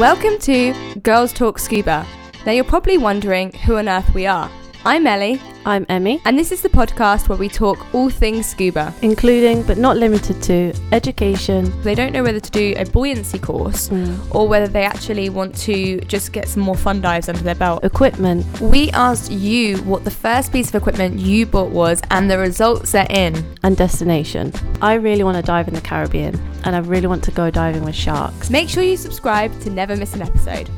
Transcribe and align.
Welcome 0.00 0.38
to 0.38 0.72
Girls 1.02 1.30
Talk 1.30 1.58
Scuba. 1.58 2.06
Now, 2.46 2.52
you're 2.52 2.64
probably 2.64 2.96
wondering 2.96 3.52
who 3.52 3.76
on 3.76 3.86
earth 3.86 4.14
we 4.14 4.26
are. 4.26 4.50
I'm 4.86 5.06
Ellie, 5.06 5.38
I'm 5.66 5.84
Emmy, 5.90 6.22
and 6.24 6.38
this 6.38 6.52
is 6.52 6.62
the 6.62 6.70
podcast 6.70 7.28
where 7.28 7.36
we 7.36 7.48
talk 7.48 7.94
all 7.94 8.08
things 8.08 8.46
scuba. 8.46 8.94
including 9.02 9.62
but 9.64 9.76
not 9.76 9.98
limited 9.98 10.42
to 10.44 10.72
education. 10.92 11.70
They 11.82 11.94
don't 11.94 12.12
know 12.12 12.22
whether 12.22 12.40
to 12.40 12.50
do 12.50 12.74
a 12.78 12.86
buoyancy 12.86 13.38
course 13.38 13.90
mm. 13.90 14.34
or 14.34 14.48
whether 14.48 14.66
they 14.66 14.84
actually 14.84 15.28
want 15.28 15.54
to 15.58 16.00
just 16.02 16.32
get 16.32 16.48
some 16.48 16.62
more 16.62 16.76
fun 16.76 17.02
dives 17.02 17.28
under 17.28 17.42
their 17.42 17.54
belt. 17.54 17.84
Equipment. 17.84 18.46
We 18.60 18.90
asked 18.92 19.30
you 19.30 19.76
what 19.82 20.04
the 20.04 20.10
first 20.10 20.50
piece 20.50 20.68
of 20.70 20.74
equipment 20.76 21.18
you 21.18 21.44
bought 21.44 21.70
was, 21.70 22.00
and 22.10 22.30
the 22.30 22.38
results 22.38 22.94
are 22.94 23.06
in. 23.10 23.44
and 23.62 23.76
destination. 23.76 24.52
I 24.80 24.94
really 24.94 25.24
want 25.24 25.36
to 25.36 25.42
dive 25.42 25.68
in 25.68 25.74
the 25.74 25.82
Caribbean 25.82 26.40
and 26.64 26.74
I 26.74 26.78
really 26.80 27.06
want 27.06 27.24
to 27.24 27.30
go 27.30 27.50
diving 27.50 27.84
with 27.84 27.94
sharks. 27.94 28.50
Make 28.50 28.68
sure 28.68 28.82
you 28.82 28.96
subscribe 28.96 29.58
to 29.60 29.70
never 29.70 29.96
miss 29.96 30.14
an 30.14 30.22
episode. 30.22 30.70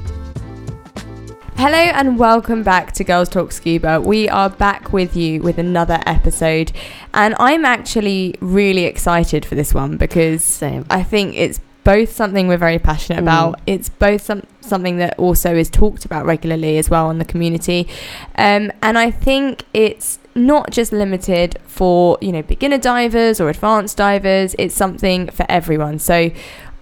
Hello 1.62 1.78
and 1.78 2.18
welcome 2.18 2.64
back 2.64 2.90
to 2.94 3.04
Girls 3.04 3.28
Talk 3.28 3.52
Scuba. 3.52 4.00
We 4.00 4.28
are 4.28 4.50
back 4.50 4.92
with 4.92 5.16
you 5.16 5.40
with 5.40 5.58
another 5.58 6.00
episode, 6.06 6.72
and 7.14 7.36
I'm 7.38 7.64
actually 7.64 8.34
really 8.40 8.84
excited 8.84 9.46
for 9.46 9.54
this 9.54 9.72
one 9.72 9.96
because 9.96 10.42
Same. 10.42 10.84
I 10.90 11.04
think 11.04 11.36
it's 11.36 11.60
both 11.84 12.10
something 12.10 12.48
we're 12.48 12.56
very 12.56 12.80
passionate 12.80 13.20
Mm. 13.20 13.28
about. 13.28 13.60
It's 13.64 13.88
both 13.88 14.22
some, 14.22 14.42
something 14.60 14.96
that 14.96 15.16
also 15.20 15.54
is 15.54 15.70
talked 15.70 16.04
about 16.04 16.26
regularly 16.26 16.78
as 16.78 16.90
well 16.90 17.08
in 17.10 17.20
the 17.20 17.24
community, 17.24 17.86
um, 18.34 18.72
and 18.82 18.98
I 18.98 19.12
think 19.12 19.62
it's 19.72 20.18
not 20.34 20.72
just 20.72 20.92
limited 20.92 21.60
for 21.68 22.18
you 22.20 22.32
know 22.32 22.42
beginner 22.42 22.78
divers 22.78 23.40
or 23.40 23.48
advanced 23.48 23.96
divers. 23.96 24.56
It's 24.58 24.74
something 24.74 25.28
for 25.28 25.46
everyone. 25.48 26.00
So 26.00 26.32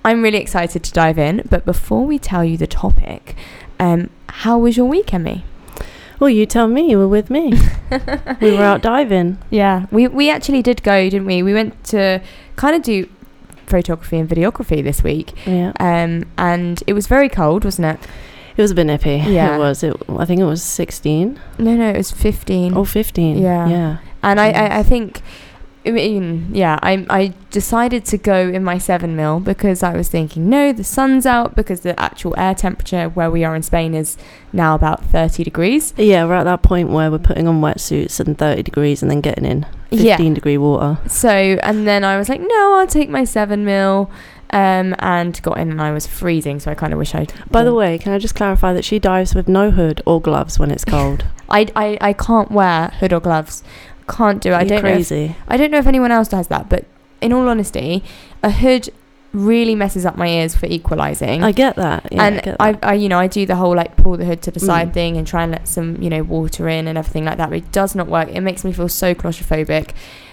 I'm 0.06 0.22
really 0.22 0.38
excited 0.38 0.82
to 0.84 0.90
dive 0.90 1.18
in. 1.18 1.46
But 1.50 1.66
before 1.66 2.06
we 2.06 2.18
tell 2.18 2.42
you 2.42 2.56
the 2.56 2.66
topic, 2.66 3.36
um, 3.78 4.08
how 4.30 4.58
was 4.58 4.76
your 4.76 4.86
week, 4.86 5.12
Emmy? 5.12 5.44
Well, 6.18 6.30
you 6.30 6.44
tell 6.46 6.68
me, 6.68 6.90
you 6.90 6.98
were 6.98 7.08
with 7.08 7.30
me. 7.30 7.52
we 8.40 8.52
were 8.52 8.62
out 8.62 8.82
diving. 8.82 9.38
Yeah, 9.50 9.86
we 9.90 10.06
we 10.08 10.30
actually 10.30 10.62
did 10.62 10.82
go, 10.82 11.08
didn't 11.08 11.26
we? 11.26 11.42
We 11.42 11.54
went 11.54 11.82
to 11.84 12.20
kind 12.56 12.76
of 12.76 12.82
do 12.82 13.08
photography 13.66 14.18
and 14.18 14.28
videography 14.28 14.82
this 14.82 15.02
week. 15.02 15.32
Yeah. 15.46 15.72
Um, 15.80 16.24
and 16.36 16.82
it 16.86 16.92
was 16.92 17.06
very 17.06 17.28
cold, 17.28 17.64
wasn't 17.64 17.86
it? 17.86 18.08
It 18.56 18.60
was 18.62 18.70
a 18.72 18.74
bit 18.74 18.84
nippy. 18.84 19.16
Yeah. 19.16 19.54
It 19.56 19.58
was. 19.58 19.82
It, 19.82 19.96
I 20.10 20.24
think 20.26 20.40
it 20.40 20.44
was 20.44 20.62
16 20.62 21.40
No, 21.58 21.74
no, 21.76 21.88
it 21.90 21.96
was 21.96 22.10
15. 22.10 22.74
or 22.74 22.84
15. 22.84 23.38
Yeah. 23.38 23.68
Yeah. 23.68 23.98
and 24.22 24.38
I, 24.40 24.50
I, 24.50 24.78
I 24.80 24.82
think, 24.82 25.22
I 25.86 25.92
mean, 25.92 26.50
yeah, 26.52 26.78
I, 26.82 27.06
I 27.08 27.32
decided 27.50 28.04
to 28.06 28.18
go 28.18 28.48
in 28.48 28.62
my 28.62 28.76
7 28.76 29.16
mil 29.16 29.40
because 29.40 29.82
I 29.82 29.94
was 29.96 30.08
thinking, 30.10 30.50
no, 30.50 30.72
the 30.72 30.84
sun's 30.84 31.24
out 31.24 31.56
because 31.56 31.80
the 31.80 31.98
actual 31.98 32.34
air 32.38 32.54
temperature 32.54 33.08
where 33.08 33.30
we 33.30 33.44
are 33.44 33.56
in 33.56 33.62
Spain 33.62 33.94
is 33.94 34.18
now 34.52 34.74
about 34.74 35.02
30 35.06 35.42
degrees. 35.42 35.94
Yeah, 35.96 36.26
we're 36.26 36.34
at 36.34 36.44
that 36.44 36.62
point 36.62 36.90
where 36.90 37.10
we're 37.10 37.18
putting 37.18 37.48
on 37.48 37.62
wetsuits 37.62 38.20
and 38.20 38.36
30 38.36 38.62
degrees 38.62 39.00
and 39.00 39.10
then 39.10 39.22
getting 39.22 39.46
in 39.46 39.62
15 39.90 40.04
Yeah. 40.06 40.16
degree 40.34 40.58
water. 40.58 40.98
So, 41.08 41.30
and 41.30 41.86
then 41.86 42.04
I 42.04 42.18
was 42.18 42.28
like, 42.28 42.42
no, 42.42 42.74
I'll 42.78 42.86
take 42.86 43.08
my 43.08 43.24
7 43.24 43.64
mil. 43.64 44.10
Um, 44.52 44.96
and 44.98 45.40
got 45.42 45.58
in 45.58 45.70
and 45.70 45.80
I 45.80 45.92
was 45.92 46.08
freezing, 46.08 46.58
so 46.58 46.72
I 46.72 46.74
kind 46.74 46.92
of 46.92 46.98
wish 46.98 47.14
I'd. 47.14 47.32
By 47.52 47.62
the 47.62 47.72
way, 47.72 47.98
can 47.98 48.12
I 48.12 48.18
just 48.18 48.34
clarify 48.34 48.72
that 48.72 48.84
she 48.84 48.98
dives 48.98 49.32
with 49.32 49.46
no 49.46 49.70
hood 49.70 50.02
or 50.04 50.20
gloves 50.20 50.58
when 50.58 50.72
it's 50.72 50.84
cold? 50.84 51.24
I, 51.48 51.68
I, 51.76 51.98
I 52.00 52.12
can't 52.14 52.50
wear 52.50 52.88
hood 52.98 53.12
or 53.12 53.20
gloves. 53.20 53.62
Can't 54.10 54.40
do 54.42 54.50
it. 54.50 54.54
I 54.56 54.64
don't 54.64 54.82
know. 54.82 54.90
If. 54.90 55.36
I 55.48 55.56
don't 55.56 55.70
know 55.70 55.78
if 55.78 55.86
anyone 55.86 56.10
else 56.12 56.28
does 56.28 56.48
that, 56.48 56.68
but 56.68 56.84
in 57.20 57.32
all 57.32 57.48
honesty, 57.48 58.02
a 58.42 58.50
hood 58.50 58.88
really 59.32 59.74
messes 59.76 60.04
up 60.04 60.16
my 60.16 60.26
ears 60.26 60.56
for 60.56 60.66
equalizing. 60.66 61.44
I 61.44 61.52
get 61.52 61.76
that. 61.76 62.08
Yeah, 62.10 62.22
I 62.22 62.26
and 62.26 62.42
get 62.42 62.56
I, 62.58 62.72
that. 62.72 62.84
I, 62.84 62.94
you 62.94 63.08
know, 63.08 63.18
I 63.20 63.28
do 63.28 63.46
the 63.46 63.54
whole 63.56 63.76
like 63.76 63.96
pull 63.96 64.16
the 64.16 64.24
hood 64.24 64.42
to 64.42 64.50
the 64.50 64.58
side 64.60 64.90
Mm. 64.90 64.94
thing 64.94 65.16
and 65.16 65.26
try 65.26 65.44
and 65.44 65.52
let 65.52 65.68
some, 65.68 66.00
you 66.02 66.10
know, 66.10 66.22
water 66.24 66.68
in 66.68 66.88
and 66.88 66.98
everything 66.98 67.24
like 67.24 67.36
that. 67.38 67.48
But 67.50 67.58
it 67.58 67.70
does 67.72 67.94
not 67.94 68.08
work. 68.08 68.28
It 68.28 68.40
makes 68.40 68.64
me 68.64 68.72
feel 68.72 68.88
so 68.88 69.14
claustrophobic. 69.14 69.90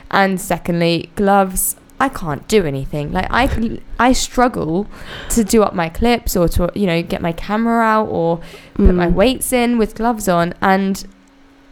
And 0.09 0.41
secondly, 0.41 1.11
gloves. 1.15 1.75
I 1.99 2.09
can't 2.09 2.47
do 2.47 2.63
anything. 2.65 3.11
Like 3.11 3.25
I, 3.31 3.79
I 3.99 4.13
struggle 4.13 4.87
to 5.29 5.43
do 5.43 5.63
up 5.63 5.73
my 5.73 5.89
clips 5.89 6.35
or 6.35 6.47
to, 6.49 6.71
you 6.75 6.85
know, 6.85 7.01
get 7.01 7.21
my 7.23 7.31
camera 7.31 7.83
out 7.83 8.05
or 8.05 8.37
put 8.75 8.93
my 8.93 9.07
Mm. 9.07 9.13
weights 9.13 9.51
in 9.51 9.77
with 9.79 9.95
gloves 9.95 10.27
on 10.27 10.53
and 10.61 11.05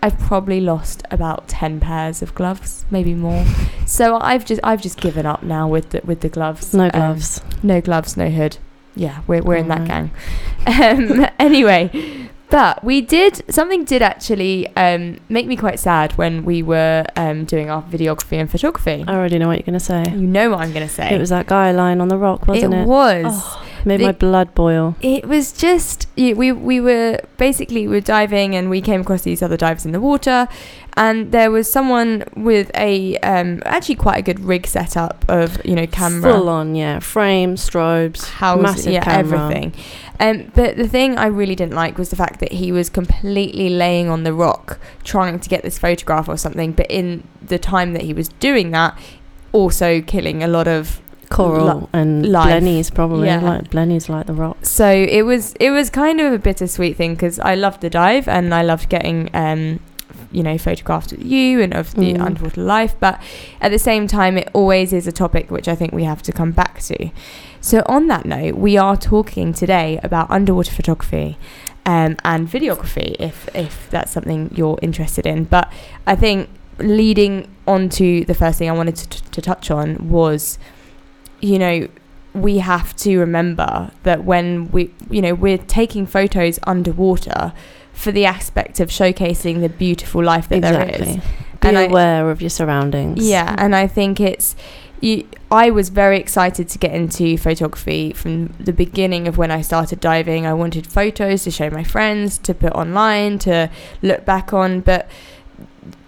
I've 0.05 0.19
probably 0.19 0.61
lost 0.61 1.01
about 1.11 1.47
10 1.47 1.79
pairs 1.79 2.21
of 2.21 2.33
gloves 2.35 2.85
maybe 2.91 3.13
more 3.13 3.43
so 3.85 4.17
I've 4.31 4.45
just 4.45 4.61
I've 4.63 4.81
just 4.81 4.99
given 5.01 5.25
up 5.25 5.41
now 5.43 5.67
with 5.67 5.89
the 5.89 6.01
with 6.03 6.19
the 6.21 6.29
gloves 6.29 6.73
No 6.73 6.85
Um, 6.85 6.89
gloves. 6.91 7.41
no 7.63 7.81
gloves 7.81 8.15
no 8.17 8.29
hood 8.29 8.57
yeah 8.95 9.21
we're, 9.27 9.41
we're 9.41 9.55
in 9.63 9.67
that 9.69 9.85
gang 9.87 10.11
um, 10.67 11.27
anyway 11.39 12.29
but 12.49 12.83
we 12.83 13.01
did 13.01 13.33
something 13.53 13.83
did 13.83 14.01
actually 14.01 14.67
um, 14.77 15.17
make 15.29 15.47
me 15.47 15.55
quite 15.55 15.79
sad 15.79 16.11
when 16.17 16.45
we 16.45 16.61
were 16.61 17.03
um, 17.15 17.43
doing 17.45 17.69
our 17.69 17.81
videography 17.83 18.33
and 18.41 18.49
photography 18.49 19.03
I 19.07 19.15
already 19.15 19.39
know 19.39 19.47
what 19.47 19.57
you're 19.57 19.63
going 19.71 19.79
to 19.79 19.85
say. 19.93 20.03
you 20.11 20.27
know 20.27 20.51
what 20.51 20.59
I'm 20.59 20.71
gonna 20.71 20.87
say 20.87 21.13
It 21.15 21.19
was 21.19 21.29
that 21.31 21.47
guy 21.47 21.71
lying 21.71 21.99
on 22.01 22.07
the 22.07 22.17
rock, 22.17 22.47
wasn't 22.47 22.73
it? 22.75 22.81
it? 22.81 22.87
was 22.87 23.25
Oh, 23.27 23.65
made 23.85 23.99
The- 23.99 24.05
my 24.05 24.11
blood 24.11 24.53
boil. 24.55 24.95
it 25.01 25.27
was 25.27 25.51
just 25.51 26.07
we 26.15 26.51
we 26.51 26.79
were 26.79 27.19
basically 27.37 27.87
we 27.87 27.95
were 27.95 28.01
diving 28.01 28.55
and 28.55 28.69
we 28.69 28.81
came 28.81 29.01
across 29.01 29.21
these 29.21 29.41
other 29.41 29.57
divers 29.57 29.85
in 29.85 29.91
the 29.91 29.99
water 30.01 30.47
and 30.97 31.31
there 31.31 31.51
was 31.51 31.69
someone 31.71 32.23
with 32.35 32.71
a 32.75 33.17
um 33.17 33.61
actually 33.65 33.95
quite 33.95 34.17
a 34.17 34.21
good 34.21 34.39
rig 34.39 34.65
setup 34.65 35.23
of 35.27 35.63
you 35.65 35.75
know 35.75 35.85
camera 35.87 36.33
Full 36.33 36.47
on, 36.49 36.73
yeah. 36.75 36.99
Frame, 36.99 37.55
strobes, 37.55 38.25
house 38.29 38.61
massive 38.61 38.93
yeah 38.93 39.03
camera. 39.03 39.39
everything 39.39 39.73
um 40.19 40.51
but 40.55 40.77
the 40.77 40.87
thing 40.87 41.17
i 41.17 41.25
really 41.27 41.55
didn't 41.55 41.73
like 41.75 41.97
was 41.97 42.09
the 42.09 42.15
fact 42.15 42.39
that 42.39 42.53
he 42.53 42.71
was 42.71 42.89
completely 42.89 43.69
laying 43.69 44.07
on 44.09 44.23
the 44.23 44.33
rock 44.33 44.79
trying 45.03 45.39
to 45.39 45.49
get 45.49 45.61
this 45.63 45.77
photograph 45.77 46.29
or 46.29 46.37
something 46.37 46.71
but 46.71 46.87
in 46.89 47.23
the 47.45 47.59
time 47.59 47.91
that 47.93 48.03
he 48.03 48.13
was 48.13 48.29
doing 48.39 48.71
that 48.71 48.97
also 49.51 50.01
killing 50.01 50.41
a 50.43 50.47
lot 50.47 50.67
of 50.67 51.01
Coral 51.29 51.89
and 51.93 52.25
life. 52.31 52.47
blennies 52.63 52.93
probably. 52.93 53.27
Yeah. 53.27 53.41
Like 53.41 53.69
blennies 53.71 54.09
like 54.09 54.25
the 54.27 54.33
rock. 54.33 54.57
so 54.65 54.87
it 54.89 55.23
was 55.23 55.53
it 55.59 55.71
was 55.71 55.89
kind 55.89 56.19
of 56.21 56.33
a 56.33 56.39
bittersweet 56.39 56.95
thing 56.97 57.13
because 57.15 57.39
I 57.39 57.55
loved 57.55 57.81
the 57.81 57.89
dive 57.89 58.27
and 58.27 58.53
I 58.53 58.61
loved 58.63 58.89
getting 58.89 59.29
um 59.33 59.79
you 60.31 60.43
know 60.43 60.57
photographs 60.57 61.11
with 61.11 61.23
you 61.23 61.61
and 61.61 61.73
of 61.73 61.93
the 61.95 62.13
Mm. 62.13 62.21
underwater 62.21 62.61
life 62.61 62.95
but 62.99 63.21
at 63.61 63.71
the 63.71 63.79
same 63.79 64.07
time 64.07 64.37
it 64.37 64.49
always 64.53 64.91
is 64.93 65.07
a 65.07 65.11
topic 65.11 65.49
which 65.51 65.67
I 65.67 65.75
think 65.75 65.93
we 65.93 66.03
have 66.03 66.21
to 66.23 66.31
come 66.31 66.51
back 66.51 66.79
to 66.83 67.09
so 67.61 67.83
on 67.85 68.07
that 68.07 68.25
note 68.25 68.55
we 68.55 68.77
are 68.77 68.97
talking 68.97 69.53
today 69.53 69.99
about 70.03 70.29
underwater 70.31 70.71
photography 70.71 71.37
um, 71.85 72.15
and 72.23 72.47
videography 72.47 73.15
if 73.19 73.47
if 73.55 73.89
that's 73.89 74.11
something 74.11 74.51
you're 74.55 74.79
interested 74.81 75.25
in 75.25 75.43
but 75.45 75.71
I 76.07 76.15
think 76.15 76.49
leading 76.79 77.47
on 77.67 77.87
to 77.89 78.25
the 78.25 78.33
first 78.33 78.57
thing 78.59 78.69
I 78.69 78.73
wanted 78.73 78.95
to, 78.97 79.23
to 79.31 79.41
touch 79.41 79.71
on 79.71 80.09
was 80.09 80.57
you 81.51 81.57
know 81.59 81.77
we 82.33 82.57
have 82.71 82.89
to 83.05 83.17
remember 83.19 83.91
that 84.03 84.19
when 84.31 84.69
we 84.71 84.81
you 85.09 85.21
know 85.25 85.33
we're 85.33 85.57
taking 85.81 86.05
photos 86.17 86.59
underwater 86.73 87.53
for 87.93 88.11
the 88.11 88.25
aspect 88.25 88.79
of 88.83 88.89
showcasing 88.89 89.61
the 89.61 89.69
beautiful 89.69 90.21
life 90.23 90.49
that 90.49 90.61
there 90.61 90.89
is. 91.01 91.15
Be 91.15 91.21
And 91.69 91.77
I- 91.77 91.83
aware 91.83 92.29
of 92.29 92.41
your 92.41 92.49
surroundings. 92.59 93.25
yeah 93.35 93.55
and 93.63 93.71
i 93.83 93.87
think 93.97 94.19
it's 94.19 94.47
you, 95.01 95.17
i 95.63 95.65
was 95.79 95.87
very 96.03 96.17
excited 96.25 96.65
to 96.73 96.77
get 96.85 96.93
into 97.01 97.37
photography 97.37 98.03
from 98.21 98.33
the 98.69 98.73
beginning 98.73 99.23
of 99.29 99.37
when 99.37 99.51
i 99.51 99.61
started 99.61 99.99
diving 99.99 100.41
i 100.45 100.53
wanted 100.53 100.85
photos 100.99 101.43
to 101.45 101.51
show 101.51 101.69
my 101.69 101.83
friends 101.83 102.37
to 102.47 102.53
put 102.53 102.73
online 102.83 103.33
to 103.47 103.69
look 104.01 104.21
back 104.25 104.47
on 104.53 104.69
but 104.81 105.07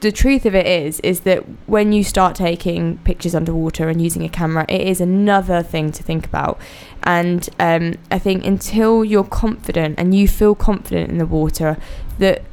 the 0.02 0.12
truth 0.12 0.46
of 0.46 0.54
it 0.56 0.66
is 0.66 1.00
is 1.02 1.22
that 1.22 1.44
when 1.68 1.92
you 1.92 2.04
start 2.04 2.36
taking 2.36 2.98
pictures 3.00 3.34
underwater 3.36 3.90
and 3.90 4.02
using 4.02 4.24
a 4.24 4.30
camera 4.30 4.66
it 4.70 4.82
is 4.82 5.00
another 5.02 5.62
thing 5.64 5.92
to 5.92 6.02
think 6.04 6.26
about 6.26 6.60
and 7.04 7.50
um, 7.60 7.94
i 8.12 8.18
think 8.20 8.46
until 8.46 9.04
you're 9.04 9.24
confident 9.24 9.96
and 9.98 10.14
you 10.16 10.28
feel 10.28 10.56
confident 10.56 11.10
in 11.12 11.18
the 11.18 11.26
water 11.26 11.78
that 12.20 12.44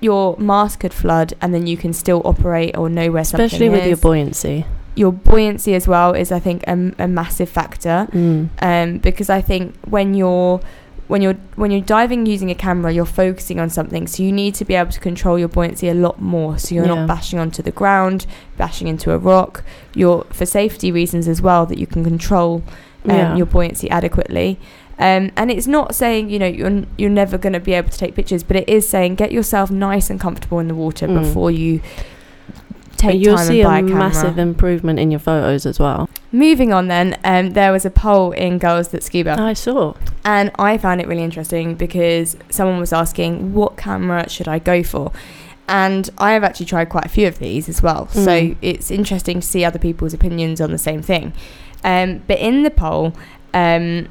your 0.00 0.36
mask 0.38 0.80
could 0.80 0.92
flood 0.94 1.32
and 1.40 1.54
then 1.54 1.66
you 1.66 1.76
can 1.76 1.92
still 1.92 2.20
operate 2.24 2.76
or 2.76 2.88
know 2.88 3.10
where 3.10 3.22
Especially 3.22 3.48
something 3.50 3.72
with 3.72 3.80
is 3.82 3.86
your 3.88 3.96
buoyancy. 3.96 4.66
your 4.94 5.12
buoyancy 5.12 5.74
as 5.74 5.88
well 5.88 6.12
is 6.14 6.30
I 6.30 6.38
think 6.40 6.62
a, 6.66 6.92
a 6.98 7.08
massive 7.08 7.48
factor 7.48 8.06
Mm. 8.12 8.48
um, 8.60 8.98
because 8.98 9.30
I 9.30 9.40
think 9.40 9.74
when 9.88 10.14
you're 10.14 10.60
when 11.06 11.20
you're 11.22 11.34
when 11.56 11.70
you're 11.70 11.80
diving 11.82 12.24
using 12.26 12.50
a 12.50 12.54
camera 12.54 12.90
you're 12.92 13.04
focusing 13.04 13.60
on 13.60 13.68
something 13.68 14.06
so 14.06 14.22
you 14.22 14.32
need 14.32 14.54
to 14.54 14.64
be 14.64 14.74
able 14.74 14.90
to 14.90 15.00
control 15.00 15.38
your 15.38 15.48
buoyancy 15.48 15.88
a 15.88 15.94
lot 15.94 16.20
more 16.20 16.56
so 16.58 16.74
you're 16.74 16.86
Yeah. 16.86 16.94
not 16.94 17.06
bashing 17.06 17.38
onto 17.38 17.62
the 17.62 17.70
ground 17.70 18.26
bashing 18.56 18.88
into 18.88 19.12
a 19.12 19.18
rock 19.18 19.62
you're 19.94 20.24
for 20.30 20.46
safety 20.46 20.90
reasons 20.90 21.28
as 21.28 21.42
well 21.42 21.66
that 21.66 21.78
you 21.78 21.86
can 21.86 22.04
control 22.04 22.62
um, 23.04 23.10
Yeah. 23.10 23.36
your 23.36 23.46
buoyancy 23.46 23.90
adequately 23.90 24.58
um, 24.98 25.30
and 25.36 25.50
it's 25.50 25.66
not 25.66 25.94
saying 25.94 26.30
you 26.30 26.38
know 26.38 26.46
you're 26.46 26.84
you're 26.96 27.10
never 27.10 27.36
going 27.36 27.52
to 27.52 27.60
be 27.60 27.74
able 27.74 27.90
to 27.90 27.98
take 27.98 28.14
pictures 28.14 28.42
but 28.42 28.56
it 28.56 28.68
is 28.68 28.88
saying 28.88 29.16
get 29.16 29.30
yourself 29.32 29.70
nice 29.70 30.08
and 30.08 30.18
comfortable 30.20 30.58
in 30.58 30.68
the 30.68 30.74
water 30.74 31.06
Mm. 31.06 31.20
before 31.22 31.50
you 31.50 31.80
take 32.96 33.20
You'll 33.20 33.36
time 33.36 33.46
see 33.46 33.60
and 33.62 33.68
buy 33.68 33.78
a 33.78 33.82
camera. 33.82 33.98
massive 33.98 34.38
improvement 34.38 34.98
in 34.98 35.10
your 35.10 35.20
photos 35.20 35.66
as 35.66 35.78
well. 35.78 36.08
Moving 36.32 36.72
on, 36.72 36.88
then, 36.88 37.16
um, 37.24 37.50
there 37.50 37.70
was 37.72 37.84
a 37.84 37.90
poll 37.90 38.32
in 38.32 38.58
Girls 38.58 38.88
That 38.88 39.02
Scuba. 39.02 39.36
I 39.38 39.52
saw. 39.52 39.94
And 40.24 40.50
I 40.58 40.78
found 40.78 41.00
it 41.00 41.08
really 41.08 41.22
interesting 41.22 41.74
because 41.74 42.36
someone 42.50 42.78
was 42.80 42.92
asking, 42.92 43.54
what 43.54 43.76
camera 43.76 44.28
should 44.28 44.48
I 44.48 44.58
go 44.58 44.82
for? 44.82 45.12
And 45.68 46.10
I 46.18 46.32
have 46.32 46.44
actually 46.44 46.66
tried 46.66 46.90
quite 46.90 47.06
a 47.06 47.08
few 47.08 47.26
of 47.26 47.38
these 47.38 47.68
as 47.68 47.82
well. 47.82 48.08
So 48.08 48.28
Mm. 48.28 48.56
it's 48.60 48.90
interesting 48.90 49.40
to 49.40 49.46
see 49.46 49.64
other 49.64 49.78
people's 49.78 50.12
opinions 50.12 50.60
on 50.60 50.70
the 50.72 50.78
same 50.78 51.00
thing. 51.02 51.32
Um, 51.84 52.22
but 52.26 52.38
in 52.38 52.64
the 52.64 52.70
poll, 52.70 53.14
um, 53.54 54.08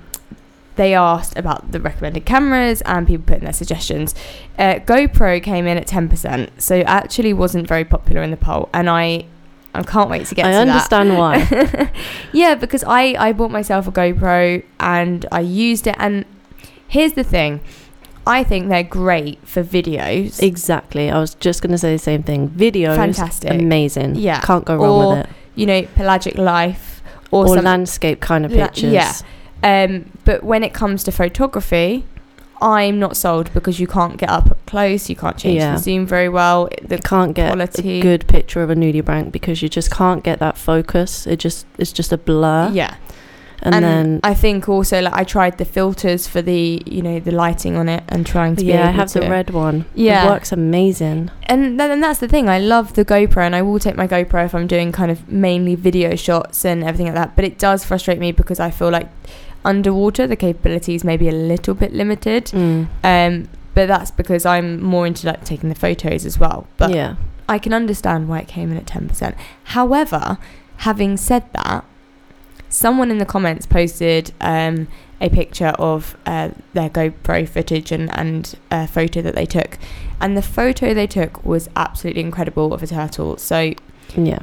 they 0.76 0.94
asked 0.96 1.38
about 1.38 1.72
the 1.72 1.80
recommended 1.80 2.26
cameras 2.26 2.82
and 2.82 3.06
people 3.08 3.26
putting 3.26 3.44
their 3.44 3.54
suggestions. 3.54 4.16
Uh, 4.58 4.76
GoPro 4.86 5.42
came 5.42 5.68
in 5.68 5.78
at 5.78 5.88
10%, 5.88 6.50
so 6.58 6.76
it 6.78 6.86
actually 6.88 7.34
wasn't 7.34 7.68
very 7.68 7.86
popular 7.86 8.22
in 8.24 8.32
the 8.32 8.38
poll. 8.38 8.70
And 8.74 8.90
I, 8.90 9.26
I 9.74 9.84
can't 9.84 10.10
wait 10.10 10.26
to 10.28 10.36
get 10.36 10.46
I 10.46 10.52
to 10.52 10.58
understand 10.58 11.18
why. 11.18 11.92
yeah, 12.34 12.56
because 12.56 12.84
I, 12.86 13.16
I 13.20 13.34
bought 13.34 13.52
myself 13.52 13.88
a 13.88 13.92
GoPro 13.92 14.64
and 14.80 15.26
I 15.32 15.42
used 15.42 15.86
it. 15.88 15.96
And 16.00 16.26
here's 16.88 17.14
the 17.14 17.24
thing 17.24 17.62
I 18.26 18.44
think 18.44 18.70
they're 18.70 18.84
great 18.84 19.46
for 19.48 19.64
videos. 19.64 20.42
Exactly. 20.42 21.12
I 21.12 21.20
was 21.20 21.36
just 21.36 21.62
going 21.62 21.72
to 21.72 21.78
say 21.78 21.92
the 21.94 22.00
same 22.00 22.24
thing. 22.24 22.50
Videos, 22.50 22.96
Fantastic. 22.96 23.52
amazing. 23.52 24.16
Yeah. 24.16 24.40
Can't 24.42 24.64
go 24.66 24.78
wrong 24.78 24.90
Or 25.06 25.16
with 25.18 25.26
it. 25.26 25.30
you 25.56 25.66
know, 25.66 25.82
pelagic 25.96 26.38
life 26.38 27.04
or, 27.32 27.46
Or 27.48 27.56
some, 27.56 27.66
landscape 27.66 28.22
kind 28.22 28.46
of 28.46 28.52
La- 28.54 28.68
pictures. 28.68 28.94
yeah. 28.94 29.12
Um, 29.64 30.12
but 30.26 30.44
when 30.44 30.64
it 30.64 30.74
comes 30.74 31.04
to 31.06 31.12
photography, 31.12 32.06
I'm 32.62 32.98
not 33.00 33.18
sold 33.18 33.52
because 33.54 33.80
you 33.80 33.88
can't 33.88 34.18
get 34.18 34.30
up 34.30 34.58
close, 34.68 35.10
you 35.10 35.16
can't 35.16 35.38
change 35.38 35.60
Yeah. 35.60 35.74
the 35.76 35.80
zoom 35.82 36.06
very 36.06 36.30
well. 36.30 36.70
The 36.82 36.96
You 36.96 37.02
can't 37.02 37.34
get 37.34 37.48
quality. 37.52 38.00
a 38.00 38.02
good 38.02 38.28
picture 38.28 38.62
of 38.64 38.70
a 38.70 38.76
nudibranch 38.76 39.32
because 39.32 39.62
you 39.62 39.70
just 39.70 39.92
can't 39.92 40.24
get 40.24 40.40
that 40.40 40.58
focus. 40.58 41.28
It 41.28 41.40
just 41.40 41.66
it's 41.78 41.92
just 41.92 42.12
a 42.14 42.18
blur. 42.18 42.70
yeah, 42.74 42.96
And, 43.62 43.84
then 43.84 44.20
I 44.24 44.34
think 44.34 44.68
also 44.70 45.02
like 45.02 45.14
I 45.14 45.24
tried 45.26 45.58
the 45.58 45.66
filters 45.66 46.26
for 46.28 46.42
the 46.42 46.82
you 46.86 47.02
know 47.02 47.20
the 47.20 47.32
lighting 47.32 47.76
on 47.78 47.88
it 47.90 48.04
and 48.10 48.26
trying 48.26 48.56
to 48.58 48.64
yeah, 48.66 48.88
I 48.88 48.92
have 48.92 49.12
the 49.12 49.22
red 49.22 49.50
one. 49.50 49.86
Yeah. 49.96 50.26
It 50.26 50.30
works 50.30 50.52
amazing. 50.54 51.32
and 51.48 51.78
then 51.80 51.92
and 51.92 52.02
that's 52.04 52.20
the 52.20 52.28
thing. 52.30 52.48
I 52.50 52.60
love 52.60 52.94
the 52.94 53.04
GoPro, 53.04 53.42
and 53.46 53.56
I 53.56 53.62
will 53.62 53.80
take 53.80 53.96
my 53.98 54.08
GoPro 54.08 54.46
if 54.46 54.54
I'm 54.56 54.68
doing 54.68 54.92
kind 54.94 55.12
of 55.12 55.28
mainly 55.30 55.76
video 55.76 56.16
shots 56.16 56.64
and 56.66 56.82
everything 56.84 57.08
like 57.08 57.16
that. 57.16 57.36
But 57.36 57.44
it 57.46 57.58
does 57.58 57.84
frustrate 57.84 58.20
me 58.20 58.32
because 58.32 58.60
I 58.62 58.72
feel 58.72 58.90
like 58.90 59.08
underwater 59.66 60.28
the 60.28 60.36
capabilities 60.36 61.04
may 61.04 61.18
be 61.18 61.30
a 61.30 61.32
little 61.32 61.74
bit 61.74 61.94
limited. 61.94 62.46
Mm. 62.46 62.88
Um, 63.04 63.50
but 63.74 63.88
that's 63.88 64.12
because 64.12 64.46
I'm 64.46 64.82
more 64.82 65.08
into 65.08 65.26
like 65.28 65.44
taking 65.46 65.70
the 65.70 65.76
photos 65.76 66.26
as 66.26 66.38
well. 66.38 66.68
But 66.78 66.94
yeah. 66.94 67.16
I 67.50 67.58
can 67.60 67.74
understand 67.74 68.30
why 68.30 68.40
it 68.40 68.48
came 68.48 68.72
in 68.72 68.78
at 68.78 68.88
ten 68.88 69.08
percent. 69.08 69.36
However, 69.66 70.38
having 70.78 71.18
said 71.18 71.44
that, 71.54 71.84
someone 72.70 73.10
in 73.12 73.18
the 73.18 73.26
comments 73.26 73.66
posted 73.66 74.32
um, 74.42 74.88
a 75.20 75.30
picture 75.30 75.74
of 75.80 76.18
uh, 76.26 76.50
their 76.74 76.90
GoPro 76.90 77.48
footage 77.48 77.92
and, 77.92 78.12
and 78.18 78.56
a 78.72 78.88
photo 78.88 79.22
that 79.22 79.36
they 79.36 79.46
took. 79.46 79.78
And 80.20 80.38
the 80.38 80.42
photo 80.42 80.94
they 80.94 81.08
took 81.08 81.44
was 81.46 81.70
absolutely 81.76 82.22
incredible 82.22 82.74
of 82.74 82.84
a 82.84 82.88
turtle. 82.88 83.38
So, 83.38 83.74
Yeah. 84.16 84.40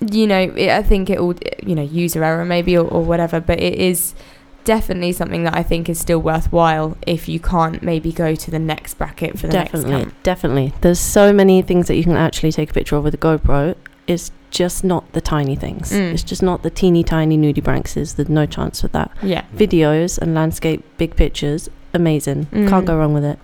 you 0.00 0.26
know, 0.26 0.40
it, 0.56 0.70
I 0.70 0.82
think 0.82 1.08
it 1.10 1.20
will, 1.20 1.36
you 1.62 1.74
know, 1.74 1.82
user 1.82 2.22
error 2.24 2.44
maybe 2.44 2.76
or, 2.76 2.86
or 2.86 3.02
whatever, 3.02 3.40
but 3.40 3.60
it 3.60 3.74
is 3.74 4.14
definitely 4.64 5.12
something 5.12 5.44
that 5.44 5.54
I 5.56 5.62
think 5.62 5.88
is 5.88 5.98
still 6.00 6.18
worthwhile 6.20 6.96
if 7.06 7.28
you 7.28 7.38
can't 7.38 7.82
maybe 7.82 8.12
go 8.12 8.34
to 8.34 8.50
the 8.50 8.58
next 8.58 8.94
bracket 8.94 9.38
for 9.38 9.46
the 9.46 9.52
definitely. 9.52 9.90
next 9.90 10.04
camp. 10.04 10.22
Definitely. 10.22 10.72
There's 10.80 10.98
so 11.00 11.32
many 11.32 11.62
things 11.62 11.86
that 11.88 11.96
you 11.96 12.02
can 12.04 12.16
actually 12.16 12.52
take 12.52 12.70
a 12.70 12.74
picture 12.74 12.96
of 12.96 13.04
with 13.04 13.14
a 13.14 13.18
GoPro. 13.18 13.76
It's 14.06 14.30
just 14.50 14.84
not 14.84 15.12
the 15.12 15.20
tiny 15.20 15.56
things. 15.56 15.92
Mm. 15.92 16.12
It's 16.14 16.22
just 16.22 16.42
not 16.42 16.62
the 16.62 16.70
teeny 16.70 17.02
tiny 17.02 17.36
nudie 17.36 17.54
nudibranchs. 17.56 18.14
There's 18.16 18.28
no 18.28 18.46
chance 18.46 18.82
with 18.82 18.92
that. 18.92 19.10
Yeah. 19.22 19.44
Videos 19.56 20.18
and 20.18 20.34
landscape 20.34 20.84
big 20.96 21.16
pictures, 21.16 21.68
amazing. 21.92 22.46
Mm. 22.46 22.68
Can't 22.68 22.86
go 22.86 22.96
wrong 22.96 23.14
with 23.14 23.24
it. 23.24 23.38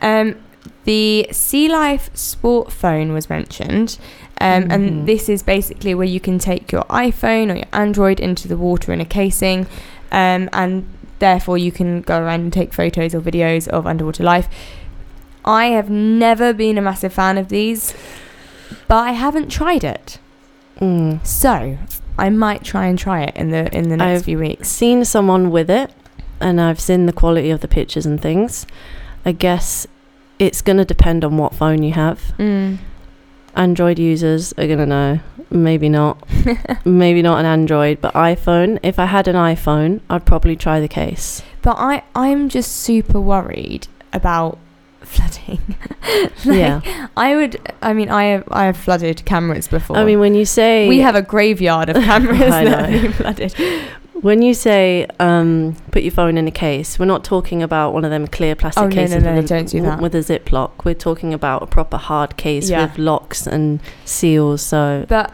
Um, 0.00 0.36
the 0.84 1.28
Sea 1.32 1.68
Life 1.68 2.10
Sport 2.14 2.72
phone 2.72 3.12
was 3.12 3.28
mentioned, 3.28 3.98
um, 4.40 4.64
Mhm. 4.64 4.72
and 4.72 5.06
this 5.08 5.28
is 5.28 5.42
basically 5.42 5.94
where 5.94 6.06
you 6.06 6.20
can 6.20 6.38
take 6.38 6.70
your 6.72 6.84
iPhone 6.84 7.52
or 7.52 7.56
your 7.56 7.66
Android 7.72 8.20
into 8.20 8.48
the 8.48 8.56
water 8.56 8.92
in 8.92 9.00
a 9.00 9.04
casing, 9.04 9.66
um, 10.12 10.48
and 10.52 10.86
therefore 11.18 11.58
you 11.58 11.72
can 11.72 12.00
go 12.02 12.20
around 12.20 12.40
and 12.40 12.52
take 12.52 12.72
photos 12.72 13.14
or 13.14 13.20
videos 13.20 13.66
of 13.68 13.86
underwater 13.86 14.22
life. 14.22 14.48
I 15.44 15.66
have 15.66 15.88
never 15.88 16.52
been 16.52 16.76
a 16.78 16.82
massive 16.82 17.12
fan 17.12 17.38
of 17.38 17.48
these, 17.48 17.94
but 18.86 18.96
I 18.96 19.12
haven't 19.12 19.48
tried 19.50 19.84
it, 19.84 20.18
Mm. 20.80 21.26
so 21.26 21.76
I 22.18 22.30
might 22.30 22.62
try 22.62 22.86
and 22.86 22.98
try 22.98 23.22
it 23.22 23.34
in 23.36 23.50
the 23.50 23.74
in 23.76 23.88
the 23.88 23.96
next 23.96 24.20
I've 24.20 24.24
few 24.26 24.38
weeks. 24.38 24.68
Seen 24.68 25.04
someone 25.04 25.50
with 25.50 25.68
it, 25.70 25.90
and 26.40 26.60
I've 26.60 26.80
seen 26.80 27.06
the 27.06 27.12
quality 27.12 27.50
of 27.50 27.60
the 27.60 27.68
pictures 27.68 28.06
and 28.06 28.20
things. 28.20 28.66
I 29.24 29.32
guess 29.32 29.86
it's 30.38 30.62
going 30.62 30.76
to 30.76 30.84
depend 30.84 31.24
on 31.24 31.36
what 31.36 31.54
phone 31.54 31.82
you 31.82 31.92
have. 31.94 32.32
Mm. 32.38 32.78
Android 33.58 33.98
users 33.98 34.52
are 34.52 34.66
going 34.66 34.78
to 34.78 34.86
know. 34.86 35.20
Maybe 35.50 35.88
not. 35.88 36.22
Maybe 36.84 37.22
not 37.22 37.40
an 37.40 37.46
Android, 37.46 38.00
but 38.00 38.14
iPhone. 38.14 38.78
If 38.82 38.98
I 38.98 39.06
had 39.06 39.26
an 39.26 39.34
iPhone, 39.34 40.00
I'd 40.08 40.24
probably 40.24 40.56
try 40.56 40.78
the 40.78 40.88
case. 40.88 41.42
But 41.62 41.76
I 41.78 42.02
I'm 42.14 42.48
just 42.48 42.76
super 42.76 43.20
worried 43.20 43.88
about 44.12 44.58
flooding. 45.00 45.76
yeah. 46.44 47.08
I 47.16 47.34
would. 47.34 47.60
I 47.82 47.94
mean, 47.94 48.10
I 48.10 48.24
have 48.24 48.44
I 48.50 48.66
have 48.66 48.76
flooded 48.76 49.24
cameras 49.24 49.68
before. 49.68 49.96
I 49.96 50.04
mean, 50.04 50.20
when 50.20 50.34
you 50.34 50.44
say 50.44 50.88
we 50.88 51.00
have 51.00 51.14
a 51.16 51.22
graveyard 51.22 51.88
of 51.88 51.96
cameras 52.04 52.38
that 52.38 52.66
have 52.66 52.90
know. 52.90 53.02
been 53.02 53.12
flooded. 53.12 53.54
When 54.22 54.42
you 54.42 54.54
say 54.54 55.06
um, 55.20 55.76
put 55.90 56.02
your 56.02 56.12
phone 56.12 56.36
in 56.38 56.46
a 56.48 56.50
case, 56.50 56.98
we're 56.98 57.06
not 57.06 57.24
talking 57.24 57.62
about 57.62 57.92
one 57.92 58.04
of 58.04 58.10
them 58.10 58.26
clear 58.26 58.54
plastic 58.54 58.82
Oh, 58.82 58.86
no, 58.86 58.94
no, 58.94 58.94
cases 59.02 59.22
no, 59.22 59.34
with, 59.34 59.44
a, 59.44 59.48
don't 59.48 59.68
do 59.68 59.82
that. 59.82 60.00
with 60.00 60.14
a 60.14 60.18
ziplock. 60.18 60.84
We're 60.84 60.94
talking 60.94 61.32
about 61.34 61.62
a 61.62 61.66
proper 61.66 61.96
hard 61.96 62.36
case 62.36 62.70
Yeah. 62.70 62.82
with 62.86 62.98
locks 62.98 63.46
and 63.46 63.80
seals. 64.04 64.62
So 64.62 65.04
But 65.08 65.32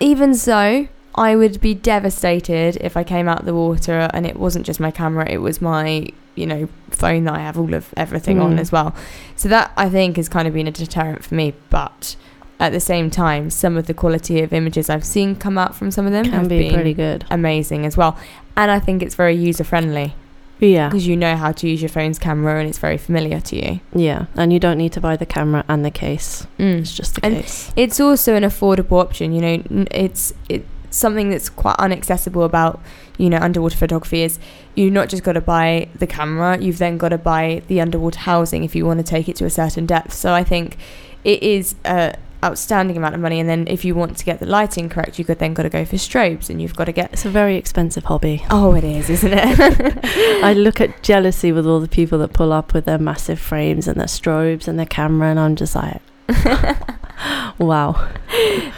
even 0.00 0.34
so, 0.34 0.88
I 1.14 1.36
would 1.36 1.60
be 1.60 1.74
devastated 1.74 2.76
if 2.80 2.96
I 2.96 3.04
came 3.04 3.28
out 3.28 3.44
the 3.44 3.54
water 3.54 4.10
and 4.12 4.26
it 4.26 4.36
wasn't 4.36 4.66
just 4.66 4.80
my 4.80 4.90
camera; 4.90 5.28
it 5.30 5.38
was 5.38 5.62
my 5.62 6.08
you 6.34 6.46
know 6.46 6.68
phone 6.90 7.22
that 7.24 7.34
I 7.34 7.38
have 7.38 7.56
all 7.56 7.72
of 7.74 7.94
everything 7.96 8.40
on 8.40 8.56
Mm. 8.56 8.60
as 8.60 8.72
well. 8.72 8.92
So 9.36 9.48
that 9.48 9.70
I 9.76 9.88
think 9.88 10.16
has 10.16 10.28
kind 10.28 10.48
of 10.48 10.54
been 10.54 10.66
a 10.66 10.72
deterrent 10.72 11.22
for 11.24 11.36
me. 11.36 11.54
But 11.70 12.16
at 12.64 12.72
the 12.72 12.80
same 12.80 13.10
time, 13.10 13.50
some 13.50 13.76
of 13.76 13.86
the 13.86 13.94
quality 13.94 14.40
of 14.42 14.52
images 14.52 14.90
I've 14.90 15.04
seen 15.04 15.36
come 15.36 15.56
out 15.58 15.74
from 15.74 15.90
some 15.90 16.06
of 16.06 16.12
them 16.12 16.24
can 16.24 16.32
have 16.32 16.48
be 16.48 16.58
been 16.58 16.74
pretty 16.74 16.94
good. 16.94 17.24
amazing 17.30 17.86
as 17.86 17.96
well. 17.96 18.16
And 18.56 18.70
I 18.70 18.78
think 18.80 19.02
it's 19.02 19.14
very 19.14 19.34
user 19.34 19.64
friendly 19.64 20.14
Yeah. 20.60 20.88
because 20.88 21.06
you 21.06 21.16
know 21.16 21.36
how 21.36 21.52
to 21.52 21.68
use 21.68 21.82
your 21.82 21.88
phone's 21.88 22.18
camera 22.18 22.58
and 22.60 22.68
it's 22.68 22.78
very 22.78 22.98
familiar 22.98 23.40
to 23.40 23.56
you. 23.56 23.80
Yeah, 23.94 24.26
and 24.34 24.52
you 24.52 24.58
don't 24.60 24.78
need 24.78 24.92
to 24.92 25.00
buy 25.00 25.16
the 25.16 25.26
camera 25.26 25.64
and 25.68 25.84
the 25.84 25.90
case. 25.90 26.46
Mm. 26.58 26.80
It's 26.80 26.94
just 26.94 27.14
the 27.16 27.24
And 27.26 27.36
case. 27.36 27.72
It's 27.76 27.98
also 28.00 28.34
an 28.34 28.42
affordable 28.44 29.00
option. 29.00 29.32
You 29.32 29.40
know, 29.40 29.86
it's 29.90 30.32
it's 30.48 30.66
something 30.90 31.28
that's 31.30 31.48
quite 31.48 31.76
unaccessible 31.78 32.44
about 32.44 32.80
you 33.18 33.28
know 33.28 33.38
underwater 33.38 33.76
photography 33.76 34.22
is 34.22 34.38
you've 34.76 34.92
not 34.92 35.08
just 35.08 35.24
got 35.24 35.32
to 35.32 35.40
buy 35.40 35.88
the 35.96 36.06
camera, 36.06 36.56
you've 36.58 36.78
then 36.78 36.96
got 36.98 37.08
to 37.08 37.18
buy 37.18 37.62
the 37.66 37.80
underwater 37.80 38.20
housing 38.20 38.62
if 38.62 38.76
you 38.76 38.86
want 38.86 38.98
to 39.00 39.04
take 39.04 39.28
it 39.28 39.34
to 39.36 39.44
a 39.44 39.50
certain 39.50 39.86
depth. 39.86 40.12
So 40.12 40.32
I 40.32 40.44
think 40.44 40.76
it 41.24 41.42
is 41.42 41.74
a 41.84 42.14
outstanding 42.44 42.96
amount 42.96 43.14
of 43.14 43.20
money. 43.20 43.40
And 43.40 43.48
then 43.48 43.66
if 43.66 43.84
you 43.84 43.94
want 43.94 44.16
to 44.18 44.24
get 44.24 44.38
the 44.38 44.46
lighting 44.46 44.88
correct, 44.88 45.18
you 45.18 45.24
could 45.24 45.38
then 45.38 45.54
got 45.54 45.62
to 45.62 45.70
go 45.70 45.84
for 45.84 45.96
strobes, 45.96 46.50
and 46.50 46.60
you've 46.60 46.76
got 46.76 46.84
to 46.84 46.92
get. 46.92 47.12
It's 47.12 47.24
a 47.24 47.30
very 47.30 47.56
expensive 47.56 48.04
hobby. 48.04 48.44
Oh, 48.50 48.74
it 48.74 48.84
is, 48.84 49.08
isn't 49.08 49.32
it? 49.32 49.98
I 50.44 50.52
look 50.52 50.80
at 50.80 51.02
jealousy 51.02 51.50
with 51.50 51.66
all 51.66 51.80
the 51.80 51.88
people 51.88 52.18
that 52.18 52.32
pull 52.32 52.52
up 52.52 52.74
with 52.74 52.84
their 52.84 52.98
massive 52.98 53.40
frames 53.40 53.88
and 53.88 53.98
their 53.98 54.06
strobes 54.06 54.68
and 54.68 54.78
their 54.78 54.86
camera, 54.86 55.30
and 55.30 55.40
I'm 55.40 55.56
just 55.56 55.74
like, 55.74 56.02
wow. 57.58 57.92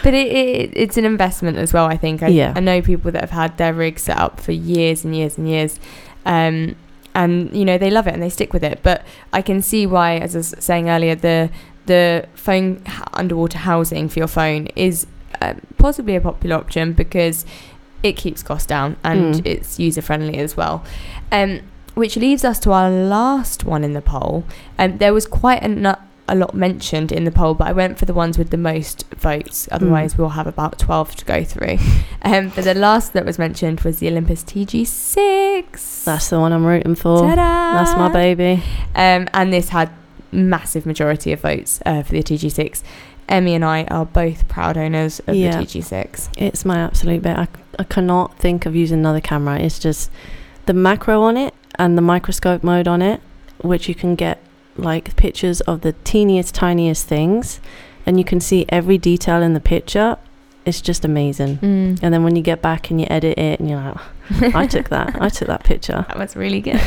but 0.02 0.14
it, 0.14 0.26
it 0.28 0.72
it's 0.74 0.96
an 0.96 1.04
investment 1.04 1.58
as 1.58 1.72
well. 1.72 1.86
I 1.86 1.96
think. 1.96 2.22
I, 2.22 2.28
Yeah. 2.28 2.52
I 2.54 2.60
know 2.60 2.80
people 2.80 3.10
that 3.10 3.20
have 3.20 3.30
had 3.30 3.58
their 3.58 3.74
rigs 3.74 4.02
set 4.02 4.16
up 4.16 4.40
for 4.40 4.52
years 4.52 5.04
and 5.04 5.14
years 5.14 5.36
and 5.36 5.48
years, 5.48 5.80
um, 6.24 6.76
and 7.14 7.54
you 7.56 7.64
know 7.64 7.78
they 7.78 7.90
love 7.90 8.06
it 8.06 8.14
and 8.14 8.22
they 8.22 8.30
stick 8.30 8.52
with 8.52 8.62
it. 8.62 8.80
But 8.84 9.04
I 9.32 9.42
can 9.42 9.60
see 9.60 9.86
why, 9.86 10.18
as 10.18 10.36
I 10.36 10.38
was 10.38 10.54
saying 10.60 10.88
earlier, 10.88 11.16
the 11.16 11.50
the 11.86 12.26
phone 12.34 12.82
underwater 13.14 13.58
housing 13.58 14.08
for 14.08 14.18
your 14.18 14.28
phone 14.28 14.66
is 14.76 15.06
uh, 15.40 15.54
possibly 15.78 16.16
a 16.16 16.20
popular 16.20 16.56
option 16.56 16.92
because 16.92 17.44
it 18.02 18.12
keeps 18.16 18.42
costs 18.42 18.66
down 18.66 18.96
and 19.04 19.36
Mm. 19.36 19.46
it's 19.46 19.78
user 19.78 20.02
friendly 20.02 20.38
as 20.38 20.56
well. 20.56 20.84
Um, 21.32 21.60
which 21.94 22.16
leaves 22.16 22.44
us 22.44 22.58
to 22.60 22.72
our 22.72 22.90
last 22.90 23.64
one 23.64 23.82
in 23.82 23.94
the 23.94 24.02
poll. 24.02 24.44
Um, 24.78 24.98
there 24.98 25.14
was 25.14 25.26
quite 25.26 25.62
a, 25.62 25.68
nu- 25.68 25.94
a 26.28 26.34
lot 26.34 26.54
mentioned 26.54 27.10
in 27.10 27.24
the 27.24 27.30
poll, 27.30 27.54
but 27.54 27.68
I 27.68 27.72
went 27.72 27.98
for 27.98 28.04
the 28.04 28.12
ones 28.12 28.36
with 28.36 28.50
the 28.50 28.58
most 28.58 29.04
votes. 29.14 29.66
Otherwise, 29.72 30.18
we'll 30.18 30.30
have 30.30 30.46
about 30.46 30.78
12 30.78 31.16
to 31.16 31.24
go 31.24 31.42
through. 31.44 31.78
Um, 32.22 32.48
but 32.56 32.64
the 32.64 32.74
last 32.74 33.12
that 33.12 33.24
was 33.24 33.38
mentioned 33.38 33.82
was 33.82 34.00
the 34.00 34.08
Olympus 34.08 34.42
TG6. 34.42 36.04
That's 36.04 36.28
the 36.28 36.40
one 36.40 36.52
I'm 36.52 36.64
rooting 36.66 36.96
for. 36.96 37.20
Ta-da! 37.20 37.74
That's 37.84 37.96
my 37.96 38.08
baby. 38.12 38.62
Um, 38.96 39.28
and 39.32 39.52
this 39.52 39.68
had 39.68 39.90
massive 40.36 40.86
majority 40.86 41.32
of 41.32 41.40
votes 41.40 41.80
uh, 41.86 42.02
for 42.02 42.12
the 42.12 42.22
TG6. 42.22 42.82
Emmy 43.28 43.54
and 43.56 43.64
I 43.64 43.84
are 43.84 44.04
both 44.06 44.46
proud 44.46 44.76
owners 44.76 45.20
of 45.26 45.34
Yeah. 45.34 45.56
the 45.58 45.64
TG6. 45.64 46.28
It's 46.36 46.64
my 46.64 46.78
absolute 46.78 47.22
bit. 47.22 47.36
I, 47.36 47.48
I 47.78 47.84
cannot 47.84 48.38
think 48.38 48.66
of 48.66 48.76
using 48.76 49.00
another 49.00 49.20
camera. 49.20 49.58
It's 49.58 49.78
just 49.80 50.10
the 50.66 50.72
macro 50.74 51.22
on 51.22 51.36
it 51.36 51.52
and 51.76 51.98
the 51.98 52.02
microscope 52.02 52.62
mode 52.62 52.86
on 52.86 53.02
it, 53.02 53.20
which 53.62 53.88
you 53.88 53.94
can 53.96 54.14
get 54.14 54.40
like 54.76 55.16
pictures 55.16 55.60
of 55.62 55.80
the 55.80 55.92
teeniest, 56.04 56.54
tiniest 56.54 57.06
things, 57.06 57.60
and 58.04 58.18
you 58.18 58.24
can 58.24 58.40
see 58.40 58.64
every 58.68 58.98
detail 58.98 59.42
in 59.42 59.54
the 59.54 59.60
picture. 59.60 60.16
It's 60.64 60.80
just 60.80 61.04
amazing. 61.04 61.56
Mm. 61.58 61.98
And 62.02 62.14
then 62.14 62.22
when 62.24 62.36
you 62.36 62.42
get 62.42 62.60
back 62.62 62.90
and 62.90 63.00
you 63.00 63.06
edit 63.10 63.38
it, 63.38 63.58
and 63.58 63.68
you're 63.70 63.80
like, 63.80 63.94
"Oh, 63.96 64.10
I 64.30 64.66
took 64.66 64.88
that. 64.88 65.20
I 65.20 65.28
took 65.28 65.48
that 65.48 65.64
picture. 65.64 66.04
That 66.08 66.18
was 66.18 66.36
really 66.36 66.60
good. 66.60 66.80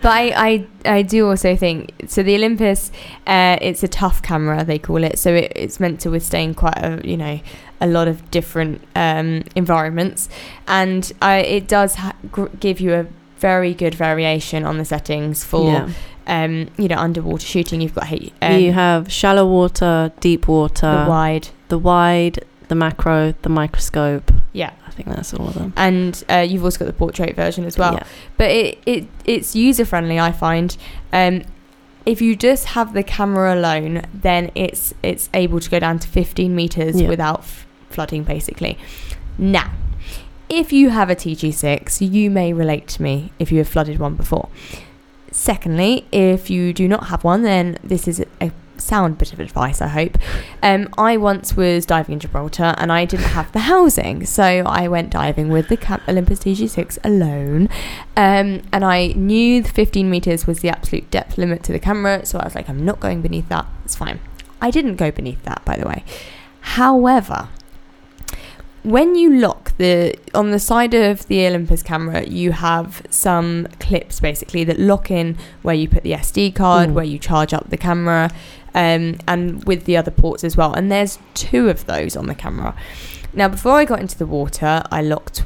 but 0.00 0.10
I, 0.10 0.32
I, 0.36 0.66
I 0.84 1.02
do 1.02 1.28
also 1.28 1.54
think 1.56 1.92
so. 2.06 2.22
The 2.22 2.34
Olympus, 2.34 2.90
uh, 3.26 3.58
it's 3.60 3.82
a 3.82 3.88
tough 3.88 4.22
camera 4.22 4.64
they 4.64 4.78
call 4.78 5.04
it. 5.04 5.18
So 5.18 5.34
it, 5.34 5.52
it's 5.54 5.80
meant 5.80 6.00
to 6.00 6.10
withstand 6.10 6.56
quite 6.56 6.78
a 6.78 7.00
you 7.04 7.16
know 7.16 7.40
a 7.80 7.86
lot 7.86 8.08
of 8.08 8.30
different 8.30 8.82
um, 8.94 9.42
environments, 9.54 10.28
and 10.66 11.12
I, 11.20 11.38
it 11.38 11.68
does 11.68 11.96
ha- 11.96 12.16
gr- 12.30 12.46
give 12.60 12.80
you 12.80 12.94
a 12.94 13.06
very 13.38 13.74
good 13.74 13.94
variation 13.94 14.64
on 14.64 14.78
the 14.78 14.84
settings 14.84 15.42
for 15.42 15.72
yeah. 15.72 15.90
um, 16.26 16.70
you 16.78 16.88
know 16.88 16.96
underwater 16.96 17.44
shooting. 17.44 17.80
You've 17.80 17.94
got 17.94 18.10
um, 18.40 18.60
you 18.60 18.72
have 18.72 19.12
shallow 19.12 19.46
water, 19.46 20.12
deep 20.20 20.48
water, 20.48 21.04
the 21.04 21.10
wide, 21.10 21.48
the 21.68 21.78
wide, 21.78 22.44
the 22.68 22.74
macro, 22.74 23.34
the 23.42 23.48
microscope. 23.50 24.32
I 24.92 24.94
think 24.94 25.08
that's 25.08 25.32
all 25.34 25.48
of 25.48 25.54
them. 25.54 25.72
And 25.76 26.22
uh, 26.28 26.38
you've 26.48 26.62
also 26.64 26.78
got 26.80 26.84
the 26.86 26.92
portrait 26.92 27.34
version 27.34 27.64
as 27.64 27.78
well. 27.78 27.94
Yeah. 27.94 28.04
but 28.36 28.50
it, 28.50 28.78
it 28.86 29.06
it's 29.24 29.56
user 29.56 29.84
friendly 29.86 30.18
i 30.20 30.30
find 30.32 30.76
um 31.12 31.42
if 32.04 32.20
you 32.20 32.34
just 32.36 32.64
have 32.76 32.92
the 32.94 33.02
camera 33.02 33.54
alone 33.54 34.02
then 34.12 34.50
it's 34.54 34.92
it's 35.02 35.30
able 35.32 35.60
to 35.60 35.70
go 35.70 35.78
down 35.78 35.98
to 36.00 36.08
15 36.08 36.54
meters 36.54 37.00
Yeah. 37.00 37.08
without 37.08 37.40
f- 37.40 37.66
flooding 37.90 38.22
basically 38.24 38.76
now 39.38 39.70
if 40.48 40.72
you 40.72 40.90
have 40.90 41.08
a 41.10 41.14
tg6 41.16 42.12
you 42.12 42.30
may 42.30 42.52
relate 42.52 42.86
to 42.88 43.02
me 43.02 43.32
if 43.38 43.50
you 43.52 43.58
have 43.58 43.68
flooded 43.68 43.98
one 43.98 44.14
before 44.16 44.48
secondly 45.30 46.06
if 46.12 46.50
you 46.50 46.72
do 46.72 46.86
not 46.88 47.06
have 47.06 47.24
one 47.24 47.42
then 47.42 47.78
this 47.82 48.06
is 48.06 48.22
a 48.40 48.50
sound 48.82 49.16
bit 49.18 49.32
of 49.32 49.40
advice 49.40 49.80
i 49.80 49.86
hope 49.88 50.18
um, 50.62 50.88
i 50.98 51.16
once 51.16 51.56
was 51.56 51.86
diving 51.86 52.14
in 52.14 52.20
gibraltar 52.20 52.74
and 52.78 52.92
i 52.92 53.04
didn't 53.04 53.26
have 53.26 53.50
the 53.52 53.60
housing 53.60 54.24
so 54.26 54.42
i 54.66 54.86
went 54.88 55.10
diving 55.10 55.48
with 55.48 55.68
the 55.68 55.76
Cam- 55.76 56.00
olympus 56.08 56.40
tg6 56.40 56.98
alone 57.04 57.68
um, 58.16 58.60
and 58.72 58.84
I 58.84 59.08
knew 59.16 59.62
the 59.62 59.68
15 59.70 60.10
meters 60.10 60.46
was 60.46 60.60
the 60.60 60.68
absolute 60.68 61.10
depth 61.10 61.38
limit 61.38 61.62
to 61.62 61.72
the 61.72 61.78
camera, 61.78 62.26
so 62.26 62.38
I 62.38 62.44
was 62.44 62.54
like, 62.54 62.68
I'm 62.68 62.84
not 62.84 63.00
going 63.00 63.22
beneath 63.22 63.48
that. 63.48 63.66
It's 63.84 63.94
fine. 63.96 64.20
I 64.60 64.70
didn't 64.70 64.96
go 64.96 65.10
beneath 65.10 65.42
that, 65.44 65.64
by 65.64 65.76
the 65.76 65.86
way. 65.86 66.04
However, 66.60 67.48
when 68.82 69.14
you 69.14 69.32
lock 69.38 69.76
the 69.78 70.14
on 70.34 70.50
the 70.50 70.58
side 70.58 70.92
of 70.92 71.26
the 71.28 71.46
Olympus 71.46 71.82
camera, 71.82 72.24
you 72.24 72.52
have 72.52 73.02
some 73.10 73.68
clips 73.78 74.18
basically 74.20 74.64
that 74.64 74.78
lock 74.78 75.10
in 75.10 75.38
where 75.62 75.74
you 75.74 75.88
put 75.88 76.02
the 76.02 76.12
SD 76.12 76.54
card, 76.54 76.90
Mm. 76.90 76.92
where 76.94 77.04
you 77.04 77.18
charge 77.18 77.54
up 77.54 77.70
the 77.70 77.76
camera, 77.76 78.30
um, 78.74 79.18
and 79.26 79.64
with 79.64 79.84
the 79.84 79.96
other 79.96 80.10
ports 80.10 80.44
as 80.44 80.56
well. 80.56 80.72
And 80.72 80.90
there's 80.90 81.18
two 81.34 81.68
of 81.68 81.86
those 81.86 82.16
on 82.16 82.26
the 82.26 82.34
camera. 82.34 82.74
Now, 83.32 83.48
before 83.48 83.72
I 83.72 83.84
got 83.84 84.00
into 84.00 84.18
the 84.18 84.26
water, 84.26 84.82
I 84.90 85.02
locked 85.02 85.44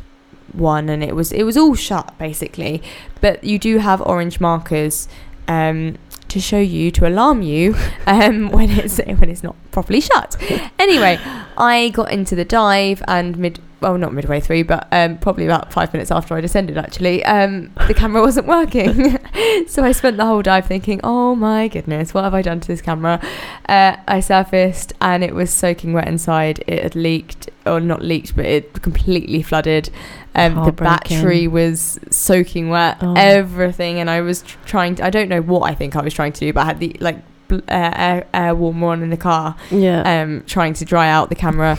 one, 0.52 0.88
and 0.88 1.02
it 1.02 1.14
was 1.14 1.32
it 1.32 1.44
was 1.44 1.56
all 1.56 1.74
shut 1.74 2.16
basically. 2.18 2.82
But 3.20 3.44
you 3.44 3.58
do 3.58 3.78
have 3.78 4.00
orange 4.02 4.40
markers 4.40 5.08
um, 5.48 5.98
to 6.28 6.40
show 6.40 6.58
you 6.58 6.90
to 6.92 7.06
alarm 7.06 7.42
you 7.42 7.76
um, 8.06 8.50
when 8.50 8.70
it's 8.70 8.98
when 8.98 9.28
it's 9.28 9.42
not 9.42 9.56
properly 9.70 10.00
shut. 10.00 10.36
Anyway, 10.78 11.18
I 11.56 11.90
got 11.90 12.12
into 12.12 12.34
the 12.34 12.44
dive 12.44 13.02
and 13.06 13.36
mid 13.38 13.60
well 13.80 13.98
not 13.98 14.12
midway 14.12 14.40
through, 14.40 14.64
but 14.64 14.88
um, 14.90 15.18
probably 15.18 15.44
about 15.44 15.72
five 15.72 15.92
minutes 15.92 16.10
after 16.10 16.34
I 16.34 16.40
descended 16.40 16.78
actually, 16.78 17.24
um, 17.24 17.70
the 17.86 17.94
camera 17.94 18.22
wasn't 18.22 18.46
working. 18.46 19.18
so 19.68 19.82
I 19.84 19.92
spent 19.92 20.16
the 20.16 20.24
whole 20.24 20.42
dive 20.42 20.66
thinking, 20.66 21.00
oh 21.04 21.34
my 21.34 21.68
goodness, 21.68 22.14
what 22.14 22.24
have 22.24 22.34
I 22.34 22.42
done 22.42 22.60
to 22.60 22.68
this 22.68 22.80
camera? 22.80 23.20
Uh, 23.68 23.96
I 24.08 24.20
surfaced 24.20 24.92
and 25.00 25.22
it 25.24 25.34
was 25.34 25.50
soaking 25.50 25.92
wet 25.92 26.08
inside. 26.08 26.62
It 26.66 26.82
had 26.82 26.94
leaked, 26.94 27.50
or 27.66 27.80
not 27.80 28.02
leaked, 28.02 28.36
but 28.36 28.44
it 28.46 28.82
completely 28.82 29.42
flooded. 29.42 29.90
Um, 30.34 30.64
the 30.64 30.72
battery 30.72 31.48
was 31.48 31.98
soaking 32.10 32.68
wet, 32.68 32.98
Oh. 33.00 33.14
everything, 33.16 33.98
and 33.98 34.10
I 34.10 34.20
was 34.20 34.42
tr- 34.42 34.58
trying. 34.66 34.94
To, 34.96 35.04
I 35.04 35.10
don't 35.10 35.28
know 35.28 35.40
what 35.42 35.62
I 35.70 35.74
think 35.74 35.96
I 35.96 36.02
was 36.02 36.12
trying 36.14 36.32
to 36.34 36.40
do, 36.40 36.52
but 36.52 36.60
I 36.60 36.64
had 36.66 36.78
the 36.80 36.96
like 37.00 37.16
uh, 37.50 37.60
air, 37.68 38.26
air 38.34 38.54
warmer 38.54 38.88
on 38.88 39.02
in 39.02 39.10
the 39.10 39.16
car, 39.16 39.56
Yeah. 39.70 40.02
um, 40.22 40.42
trying 40.46 40.74
to 40.74 40.84
dry 40.84 41.08
out 41.08 41.28
the 41.30 41.34
camera. 41.36 41.78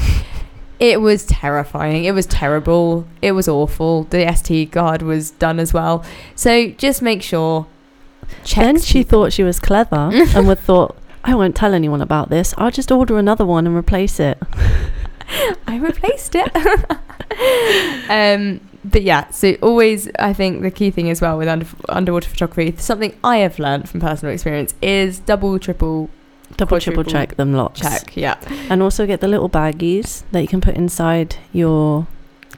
It 0.80 1.02
was 1.02 1.26
terrifying. 1.26 2.06
It 2.06 2.14
was 2.14 2.26
terrible. 2.26 3.08
It 3.22 3.32
was 3.32 3.48
awful. 3.48 4.04
The 4.04 4.18
SD 4.18 4.72
card 4.72 5.02
was 5.02 5.32
done 5.32 5.60
as 5.60 5.74
well. 5.74 6.06
So 6.36 6.70
just 6.70 7.02
make 7.02 7.24
sure. 7.24 7.68
Check. 8.44 8.64
then 8.64 8.80
she 8.82 9.04
thought 9.04 9.32
she 9.32 9.44
was 9.44 9.60
clever 9.60 10.12
and 10.14 10.48
would 10.48 10.60
thought, 10.70 10.98
I 11.24 11.34
won't 11.34 11.56
tell 11.56 11.74
anyone 11.74 12.02
about 12.02 12.30
this. 12.30 12.54
I'll 12.58 12.72
just 12.72 12.92
order 12.92 13.18
another 13.18 13.46
one 13.46 13.66
and 13.66 13.76
replace 13.76 14.20
it. 14.20 14.38
I 15.68 15.78
replaced 15.78 16.36
it. 16.36 16.56
um, 18.10 18.62
but 18.86 19.02
yeah, 19.02 19.30
so 19.32 19.56
always, 19.62 20.10
I 20.20 20.34
think 20.34 20.62
the 20.62 20.72
key 20.72 20.92
thing 20.92 21.10
as 21.10 21.22
well 21.22 21.38
with 21.38 21.48
under, 21.48 21.66
underwater 21.90 22.30
photography, 22.30 22.76
something 22.78 23.18
I 23.24 23.38
have 23.38 23.60
learned 23.60 23.90
from 23.90 24.00
personal 24.00 24.34
experience 24.34 24.74
is 24.82 25.20
double, 25.20 25.60
triple 25.60 26.10
Double, 26.56 26.80
triple 26.80 27.04
check 27.04 27.36
them 27.36 27.54
locks. 27.54 27.80
check. 27.82 28.16
Yeah, 28.16 28.38
And 28.70 28.82
also 28.82 29.06
get 29.06 29.20
the 29.22 29.28
little 29.28 29.50
baggies 29.50 30.24
that 30.32 30.42
you 30.42 30.48
can 30.48 30.62
put 30.62 30.76
inside 30.76 31.36
your 31.52 32.08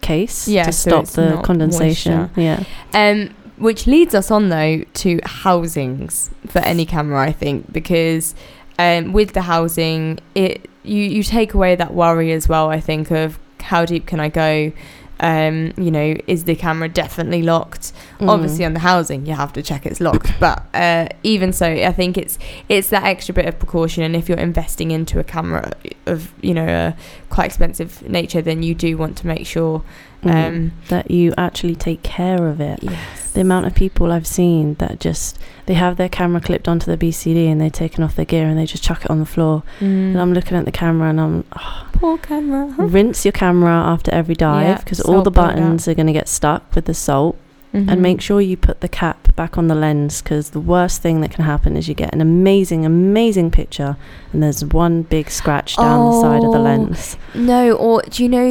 case 0.01 0.48
Yeah, 0.48 0.65
to 0.65 0.72
so 0.72 1.03
stop 1.03 1.05
the 1.08 1.41
condensation. 1.41 2.29
Yeah. 2.36 2.63
Um, 2.93 3.31
which 3.58 3.88
leads 3.88 4.15
us 4.15 4.31
on 4.31 4.50
though 4.50 4.84
to 4.93 5.19
housings 5.25 6.29
for 6.48 6.60
any 6.60 6.86
camera, 6.86 7.22
I 7.22 7.31
think, 7.34 7.74
because 7.74 8.36
um, 8.77 9.12
with 9.12 9.34
the 9.34 9.41
housing, 9.41 10.19
it 10.36 10.69
you 10.84 11.03
you 11.03 11.24
take 11.24 11.53
away 11.53 11.75
that 11.75 11.93
worry 11.93 12.31
as 12.31 12.48
well. 12.48 12.69
I 12.69 12.79
think 12.79 13.12
of 13.12 13.38
how 13.60 13.86
deep 13.86 14.05
can 14.05 14.19
I 14.22 14.29
go. 14.29 14.72
Um, 15.20 15.74
you 15.78 15.92
know, 15.92 16.16
is 16.28 16.46
the 16.46 16.56
camera 16.56 16.90
definitely 16.90 17.42
locked? 17.44 17.94
Mm. 18.20 18.30
Obviously, 18.30 18.66
on 18.66 18.74
the 18.74 18.80
housing, 18.80 19.26
you 19.26 19.34
have 19.34 19.54
to 19.54 19.62
check 19.62 19.86
it's 19.86 20.00
locked. 20.00 20.32
but 20.40 20.64
uh, 20.74 21.08
even 21.24 21.52
so, 21.54 21.68
I 21.68 21.92
think 21.92 22.18
it's 22.18 22.40
it's 22.70 22.90
that 22.90 23.04
extra 23.04 23.34
bit 23.34 23.46
of 23.46 23.60
precaution. 23.60 24.04
And 24.04 24.16
if 24.16 24.30
you're 24.30 24.38
investing 24.38 24.92
into 24.92 25.20
a 25.20 25.24
camera 25.24 25.72
of 26.06 26.34
you 26.42 26.54
know 26.54 26.68
a 26.68 26.96
quite 27.30 27.46
expensive 27.46 28.08
nature, 28.10 28.42
then 28.42 28.64
you 28.64 28.76
do 28.76 28.98
want 28.98 29.18
to 29.18 29.28
make 29.28 29.46
sure. 29.46 29.84
Mm. 30.24 30.48
Um, 30.48 30.72
that 30.90 31.10
you 31.10 31.34
actually 31.38 31.76
take 31.78 32.04
care 32.04 32.50
of 32.50 32.60
it. 32.60 32.84
yes. 32.84 33.19
The 33.34 33.42
amount 33.42 33.68
of 33.68 33.76
people 33.76 34.12
I've 34.12 34.28
seen 34.28 34.74
that 34.76 35.00
just 35.00 35.38
they 35.66 35.76
have 35.76 35.98
their 35.98 36.10
camera 36.10 36.42
clipped 36.42 36.68
onto 36.68 36.90
the 36.94 36.98
BCD 36.98 37.48
and 37.52 37.62
they've 37.62 37.72
taken 37.72 38.04
off 38.04 38.16
their 38.16 38.26
gear 38.26 38.48
and 38.48 38.58
they 38.58 38.66
just 38.66 38.84
chuck 38.84 39.06
it 39.06 39.12
on 39.12 39.20
the 39.20 39.26
floor. 39.26 39.64
Mm. 39.80 40.12
And 40.12 40.22
I'm 40.22 40.34
looking 40.34 40.58
at 40.58 40.66
the 40.66 40.72
camera 40.72 41.10
and 41.10 41.22
I'm 41.22 41.44
oh, 41.56 41.88
Poor 41.94 42.18
camera. 42.18 42.66
rinse 42.78 43.26
your 43.26 43.32
camera 43.32 43.72
after 43.72 44.12
every 44.12 44.36
dive 44.36 44.84
because 44.84 45.00
all 45.02 45.22
the 45.22 45.32
buttons 45.32 45.88
are 45.88 45.94
going 45.94 46.08
to 46.08 46.14
get 46.14 46.28
stuck 46.28 46.74
with 46.76 46.86
the 46.86 46.94
salt. 46.94 47.38
Mhm. 47.74 47.88
And 47.88 48.02
make 48.02 48.20
sure 48.20 48.42
you 48.42 48.58
put 48.58 48.82
the 48.82 48.90
cap 48.90 49.28
back 49.41 49.58
on 49.58 49.67
the 49.67 49.75
lens 49.75 50.22
because 50.22 50.50
the 50.50 50.60
worst 50.60 51.01
thing 51.01 51.22
that 51.22 51.31
can 51.31 51.46
happen 51.46 51.77
is 51.77 51.88
you 51.88 51.96
get 51.96 52.12
an 52.13 52.22
amazing, 52.22 52.86
amazing 52.86 53.50
picture 53.51 53.96
and 54.34 54.43
there's 54.43 54.63
one 54.65 55.03
big 55.03 55.29
scratch 55.29 55.77
down 55.77 56.12
the 56.12 56.22
side 56.22 56.43
of 56.43 56.51
the 56.51 56.60
Oh. 56.60 56.69
lens. 56.72 57.15
No, 57.34 57.72
or 57.86 58.01
do 58.13 58.17
you 58.24 58.29
know 58.29 58.48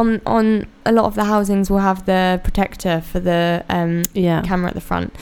on 0.00 0.20
on 0.24 0.66
a 0.86 0.92
lot 0.92 1.04
of 1.04 1.14
the 1.14 1.24
housings 1.24 1.68
will 1.70 1.84
have 1.90 2.06
the 2.06 2.40
protector 2.42 3.02
for 3.10 3.20
the 3.20 3.64
um, 3.68 4.02
Yeah. 4.14 4.40
camera 4.50 4.68
at 4.68 4.74
the 4.74 4.80
front, 4.90 5.14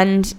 and 0.00 0.32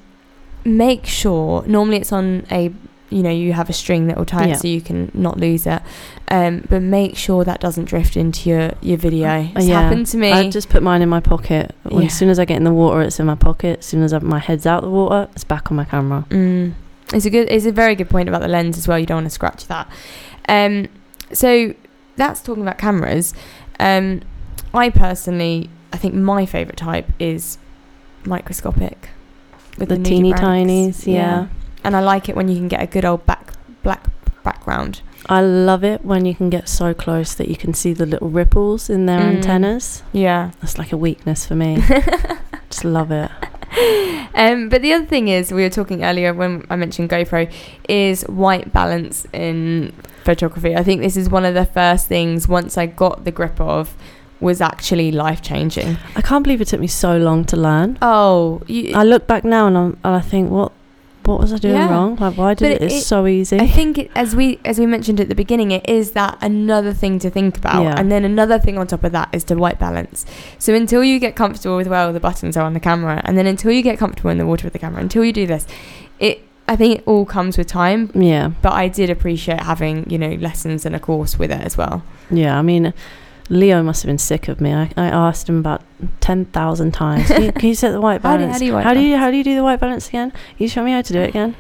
make 0.63 1.05
sure. 1.05 1.63
Normally, 1.67 1.97
it's 1.97 2.13
on 2.13 2.45
a 2.51 2.71
you 3.09 3.21
know 3.21 3.29
you 3.29 3.53
have 3.53 3.69
a 3.69 3.73
string 3.73 4.07
that 4.07 4.17
will 4.17 4.25
tie 4.25 4.47
Yeah. 4.47 4.53
it 4.53 4.59
so 4.59 4.67
you 4.67 4.81
can 4.81 5.11
not 5.13 5.37
lose 5.39 5.67
it. 5.67 5.81
Um, 6.29 6.65
but 6.69 6.81
make 6.81 7.15
sure 7.15 7.43
that 7.43 7.59
doesn't 7.59 7.85
drift 7.85 8.17
into 8.17 8.49
your 8.49 8.71
your 8.81 8.97
video. 8.97 9.49
It's 9.55 9.67
yeah. 9.67 9.81
happened 9.81 10.07
to 10.07 10.17
me. 10.17 10.31
I 10.31 10.49
just 10.49 10.69
put 10.69 10.81
mine 10.81 11.01
in 11.01 11.09
my 11.09 11.19
pocket. 11.19 11.75
When, 11.83 12.01
Yeah. 12.01 12.07
As 12.07 12.17
soon 12.17 12.29
as 12.29 12.39
I 12.39 12.45
get 12.45 12.57
in 12.57 12.63
the 12.63 12.73
water, 12.73 13.01
it's 13.01 13.19
in 13.19 13.25
my 13.25 13.35
pocket. 13.35 13.79
As 13.79 13.85
soon 13.85 14.01
as 14.01 14.11
I, 14.13 14.19
my 14.19 14.39
head's 14.39 14.65
out 14.65 14.79
of 14.79 14.89
the 14.89 14.95
water, 14.95 15.29
it's 15.33 15.43
back 15.43 15.71
on 15.71 15.77
my 15.77 15.85
camera. 15.85 16.25
Mm. 16.29 16.73
It's 17.13 17.25
a 17.25 17.29
good. 17.29 17.47
It's 17.51 17.65
a 17.65 17.71
very 17.71 17.95
good 17.95 18.09
point 18.09 18.27
about 18.27 18.41
the 18.41 18.47
lens 18.47 18.77
as 18.77 18.87
well. 18.87 18.97
You 18.97 19.05
don't 19.05 19.17
want 19.17 19.27
to 19.27 19.31
scratch 19.31 19.67
that. 19.67 19.87
Um, 20.49 20.87
so 21.31 21.73
that's 22.15 22.41
talking 22.41 22.63
about 22.63 22.77
cameras. 22.79 23.33
Um, 23.79 24.21
I 24.73 24.89
personally, 24.89 25.69
I 25.93 25.97
think 25.97 26.15
my 26.15 26.45
favorite 26.45 26.77
type 26.77 27.11
is 27.19 27.57
microscopic. 28.25 29.09
With 29.77 29.89
The 29.89 29.97
nudie 29.97 30.05
teeny 30.05 30.33
tinies, 30.33 31.05
yeah. 31.05 31.47
And 31.85 31.95
I 31.95 32.01
like 32.01 32.27
it 32.29 32.35
when 32.35 32.47
you 32.49 32.55
can 32.55 32.67
get 32.67 32.81
a 32.81 32.87
good 32.87 33.05
old 33.05 33.25
back 33.25 33.53
black 33.83 34.03
background. 34.43 35.01
I 35.27 35.41
love 35.41 35.83
it 35.83 36.03
when 36.05 36.25
you 36.25 36.35
can 36.35 36.49
get 36.49 36.67
so 36.69 36.93
close 36.93 37.33
that 37.35 37.47
you 37.47 37.55
can 37.55 37.73
see 37.73 37.93
the 37.93 38.05
little 38.05 38.29
ripples 38.29 38.89
in 38.89 39.05
their 39.05 39.19
Mm. 39.21 39.35
antennas. 39.37 40.03
Yeah. 40.11 40.51
That's 40.61 40.77
like 40.77 40.91
a 40.91 40.97
weakness 40.97 41.45
for 41.45 41.55
me. 41.55 41.81
Just 42.69 42.83
love 42.85 43.11
it. 43.11 43.31
um, 44.35 44.69
but 44.69 44.81
the 44.81 44.93
other 44.93 45.05
thing 45.05 45.27
is, 45.27 45.51
we 45.51 45.63
were 45.63 45.69
talking 45.69 46.03
earlier 46.03 46.33
when 46.33 46.65
I 46.69 46.75
mentioned 46.75 47.09
GoPro, 47.09 47.51
is 47.89 48.21
white 48.23 48.71
balance 48.71 49.25
in 49.33 49.93
photography. 50.23 50.75
I 50.75 50.83
think 50.83 51.01
this 51.01 51.17
is 51.17 51.29
one 51.29 51.45
of 51.45 51.53
the 51.53 51.65
first 51.65 52.07
things 52.07 52.47
once 52.47 52.77
I 52.77 52.85
got 52.85 53.25
the 53.25 53.31
grip 53.31 53.59
of 53.59 53.95
was 54.39 54.61
actually 54.61 55.11
life 55.11 55.41
changing. 55.41 55.97
I 56.15 56.21
can't 56.21 56.43
believe 56.43 56.61
it 56.61 56.67
took 56.67 56.79
me 56.79 56.87
so 56.87 57.17
long 57.17 57.45
to 57.45 57.57
learn. 57.57 57.97
Oh, 58.01 58.61
you, 58.67 58.93
I 58.95 59.03
look 59.03 59.27
back 59.27 59.43
now 59.43 59.67
and, 59.67 59.77
I'm, 59.77 59.97
and 60.03 60.15
I 60.15 60.21
think, 60.21 60.51
what 60.51 60.71
what 61.25 61.39
was 61.39 61.51
I 61.53 61.57
doing 61.57 61.75
Yeah. 61.75 61.89
wrong? 61.89 62.15
Like, 62.17 62.37
why 62.37 62.53
did 62.53 62.65
But 62.65 62.71
it? 62.73 62.81
It's 62.85 62.95
it- 62.95 63.01
so 63.03 63.25
easy. 63.27 63.59
I 63.59 63.67
think 63.67 63.97
it, 63.97 64.11
as 64.15 64.35
we 64.35 64.59
as 64.65 64.79
we 64.79 64.85
mentioned 64.85 65.19
at 65.19 65.29
the 65.29 65.35
beginning, 65.35 65.71
it 65.71 65.87
is 65.89 66.11
that 66.11 66.37
another 66.41 66.93
thing 66.93 67.19
to 67.19 67.29
think 67.29 67.57
about, 67.57 67.83
Yeah. 67.83 67.95
and 67.97 68.11
then 68.11 68.23
another 68.25 68.59
thing 68.59 68.77
on 68.77 68.87
top 68.87 69.03
of 69.03 69.11
that 69.11 69.29
is 69.33 69.43
to 69.45 69.55
white 69.55 69.79
balance. 69.79 70.25
So 70.59 70.73
until 70.73 71.03
you 71.03 71.19
get 71.19 71.35
comfortable 71.35 71.77
with 71.77 71.87
where 71.87 72.05
all 72.05 72.13
the 72.13 72.19
buttons 72.19 72.55
are 72.57 72.63
on 72.65 72.73
the 72.73 72.79
camera, 72.79 73.21
and 73.25 73.37
then 73.37 73.47
until 73.47 73.71
you 73.71 73.81
get 73.81 73.97
comfortable 73.97 74.29
in 74.29 74.37
the 74.37 74.45
water 74.45 74.65
with 74.65 74.73
the 74.73 74.79
camera, 74.79 75.01
until 75.01 75.23
you 75.25 75.33
do 75.33 75.45
this, 75.47 75.65
it 76.19 76.41
I 76.67 76.75
think 76.75 76.97
it 76.99 77.03
all 77.05 77.25
comes 77.25 77.57
with 77.59 77.67
time. 77.67 78.09
yeah, 78.15 78.49
But 78.63 78.73
I 78.73 78.87
did 78.87 79.09
appreciate 79.11 79.61
having 79.61 80.05
you 80.09 80.17
know 80.17 80.31
lessons 80.41 80.85
and 80.85 80.95
a 80.95 80.99
course 80.99 81.37
with 81.37 81.51
it 81.51 81.61
as 81.61 81.77
well. 81.77 82.01
yeah. 82.31 82.57
I 82.57 82.61
mean, 82.63 82.91
Leo 83.49 83.83
must 83.83 84.01
have 84.01 84.07
been 84.09 84.17
sick 84.17 84.47
of 84.47 84.59
me. 84.59 84.73
I, 84.73 84.89
I 84.97 85.05
asked 85.05 85.47
him 85.47 85.59
about 85.59 85.81
ten 86.19 86.45
thousand 86.45 86.91
times. 86.93 87.27
Can 87.27 87.43
you, 87.43 87.51
can 87.51 87.69
you 87.69 87.75
set 87.75 87.91
the 87.91 88.01
white 88.01 88.21
How 88.21 88.37
do- 88.37 88.43
balance? 88.43 88.53
how 88.53 88.59
do 88.59 88.65
you 88.65 88.73
white 88.73 88.83
how 88.83 88.93
do 88.93 88.99
you 88.99 89.17
how 89.17 89.31
do 89.31 89.37
you 89.37 89.43
do 89.43 89.55
the 89.55 89.63
white 89.63 89.79
balance 89.79 90.07
again? 90.09 90.31
Can 90.31 90.39
you 90.57 90.67
show 90.67 90.83
me 90.83 90.91
how 90.91 91.01
to 91.01 91.13
do 91.13 91.19
it 91.19 91.29
again? 91.29 91.55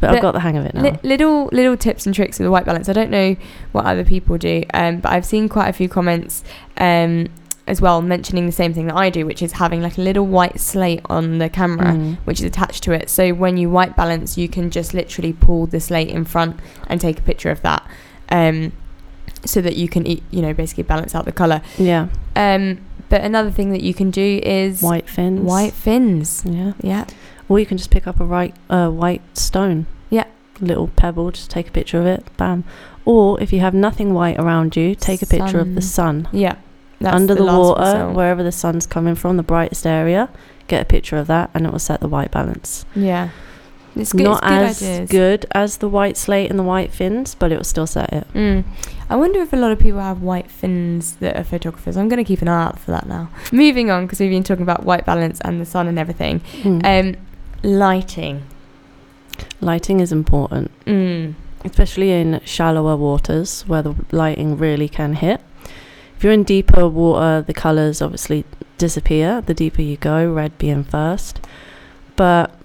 But, 0.00 0.10
I've 0.14 0.22
got 0.22 0.32
the 0.32 0.40
hang 0.40 0.56
of 0.56 0.64
it 0.66 0.74
now. 0.74 0.82
Li- 0.82 0.98
little 1.02 1.46
little 1.52 1.76
tips 1.76 2.06
and 2.06 2.14
tricks 2.14 2.38
with 2.38 2.46
the 2.46 2.50
white 2.50 2.64
balance. 2.64 2.88
I 2.88 2.92
don't 2.92 3.10
know 3.10 3.36
what 3.72 3.84
other 3.86 4.04
people 4.04 4.38
do, 4.38 4.62
um, 4.74 5.00
but 5.00 5.12
I've 5.12 5.24
seen 5.26 5.48
quite 5.48 5.68
a 5.68 5.72
few 5.72 5.88
comments 5.88 6.44
um, 6.78 7.28
as 7.66 7.80
well 7.80 8.00
mentioning 8.00 8.46
the 8.46 8.52
same 8.52 8.72
thing 8.72 8.86
that 8.86 8.96
I 8.96 9.10
do, 9.10 9.26
which 9.26 9.42
is 9.42 9.52
having 9.52 9.82
like 9.82 9.98
a 9.98 10.00
little 10.00 10.24
white 10.26 10.60
slate 10.60 11.00
on 11.06 11.38
the 11.38 11.48
camera. 11.48 11.92
Mm. 11.94 12.16
Which 12.24 12.38
is 12.40 12.44
attached 12.46 12.82
to 12.84 12.92
it. 12.92 13.10
So 13.10 13.32
when 13.34 13.56
you 13.56 13.68
white 13.70 13.96
balance, 13.96 14.38
you 14.38 14.48
can 14.48 14.70
just 14.70 14.94
literally 14.94 15.32
pull 15.32 15.66
the 15.66 15.80
slate 15.80 16.08
in 16.08 16.24
front 16.24 16.60
and 16.86 17.00
take 17.00 17.18
a 17.18 17.22
picture 17.22 17.50
of 17.50 17.62
that, 17.62 17.84
um, 18.30 18.72
so 19.44 19.60
that 19.60 19.76
you 19.76 19.88
can, 19.88 20.06
eat, 20.06 20.22
you 20.30 20.42
know, 20.42 20.52
basically 20.54 20.82
balance 20.84 21.14
out 21.14 21.24
the 21.24 21.32
color. 21.32 21.60
Yeah, 21.78 22.08
Um, 22.36 22.78
but 23.08 23.20
another 23.22 23.50
thing 23.50 23.70
that 23.70 23.82
you 23.82 23.94
can 23.94 24.10
do 24.10 24.40
is 24.42 24.82
white 24.82 25.08
fins. 25.08 25.40
white 25.40 25.72
fins. 25.72 26.42
Yeah. 26.46 26.72
Yeah, 26.80 27.06
Or 27.48 27.58
you 27.58 27.66
can 27.66 27.76
just 27.78 27.90
pick 27.90 28.06
up 28.06 28.20
a 28.20 28.24
right 28.24 28.54
uh, 28.70 28.88
white 28.90 29.22
stone. 29.36 29.86
Yeah. 30.10 30.24
Little 30.60 30.88
pebble, 30.88 31.30
just 31.32 31.50
take 31.50 31.68
a 31.68 31.70
picture 31.70 32.00
of 32.00 32.06
it, 32.06 32.24
bam. 32.36 32.64
Or 33.04 33.40
if 33.40 33.52
you 33.52 33.60
have 33.60 33.74
nothing 33.74 34.14
white 34.14 34.38
around 34.38 34.74
you, 34.76 34.94
take 34.94 35.22
a 35.22 35.26
picture 35.26 35.60
of 35.60 35.74
the 35.74 35.82
sun. 35.82 36.28
yeah. 36.32 36.56
Under 37.04 37.34
the, 37.34 37.42
last 37.44 37.58
water, 37.58 37.80
result. 37.82 38.16
wherever 38.16 38.42
the 38.42 38.50
sun's 38.50 38.86
coming 38.86 39.14
from, 39.14 39.36
the 39.36 39.42
brightest 39.42 39.86
area, 39.86 40.30
get 40.66 40.80
a 40.80 40.84
picture 40.86 41.18
of 41.18 41.26
that 41.26 41.50
and 41.52 41.66
it 41.66 41.70
will 41.70 41.78
set 41.78 42.00
the 42.00 42.08
white 42.08 42.30
balance. 42.30 42.86
Yeah, 42.94 43.28
it's 43.96 44.12
good. 44.12 44.22
Not 44.24 44.42
it's 44.44 44.48
good 44.48 44.62
as 44.62 44.82
ideas. 44.82 45.10
good 45.10 45.46
as 45.52 45.76
the 45.78 45.88
white 45.88 46.16
slate 46.16 46.50
and 46.50 46.58
the 46.58 46.62
white 46.62 46.92
fins, 46.92 47.34
but 47.34 47.50
it 47.50 47.56
will 47.56 47.64
still 47.64 47.86
set 47.86 48.12
it. 48.12 48.26
Mm. 48.34 48.64
I 49.08 49.16
wonder 49.16 49.40
if 49.40 49.52
a 49.52 49.56
lot 49.56 49.72
of 49.72 49.78
people 49.78 50.00
have 50.00 50.22
white 50.22 50.50
fins 50.50 51.16
that 51.16 51.36
are 51.36 51.44
photographers. 51.44 51.96
I'm 51.96 52.08
going 52.08 52.18
to 52.22 52.24
keep 52.24 52.42
an 52.42 52.48
eye 52.48 52.64
out 52.64 52.78
for 52.78 52.90
that 52.90 53.06
now. 53.08 53.30
Moving 53.52 53.90
on, 53.90 54.04
because 54.06 54.20
we've 54.20 54.30
been 54.30 54.42
talking 54.42 54.62
about 54.62 54.84
white 54.84 55.06
balance 55.06 55.40
and 55.42 55.60
the 55.60 55.66
sun 55.66 55.86
and 55.88 55.98
everything. 55.98 56.40
Mm. 56.62 56.84
Um, 57.16 57.16
lighting. 57.62 58.42
Lighting 59.60 60.00
is 60.00 60.12
important, 60.12 60.70
Mm. 60.86 61.34
especially 61.64 62.10
in 62.12 62.40
shallower 62.44 62.96
waters 62.96 63.62
where 63.66 63.82
the 63.82 63.94
lighting 64.12 64.56
really 64.56 64.88
can 64.88 65.14
hit. 65.14 65.40
If 66.16 66.24
you're 66.24 66.32
in 66.32 66.44
deeper 66.44 66.88
water, 66.88 67.42
the 67.46 67.52
colours 67.54 68.00
obviously 68.00 68.44
disappear 68.78 69.40
the 69.42 69.54
deeper 69.54 69.82
you 69.82 69.96
go, 69.98 70.30
red 70.32 70.56
being 70.58 70.82
first. 70.84 71.40
But 72.16 72.55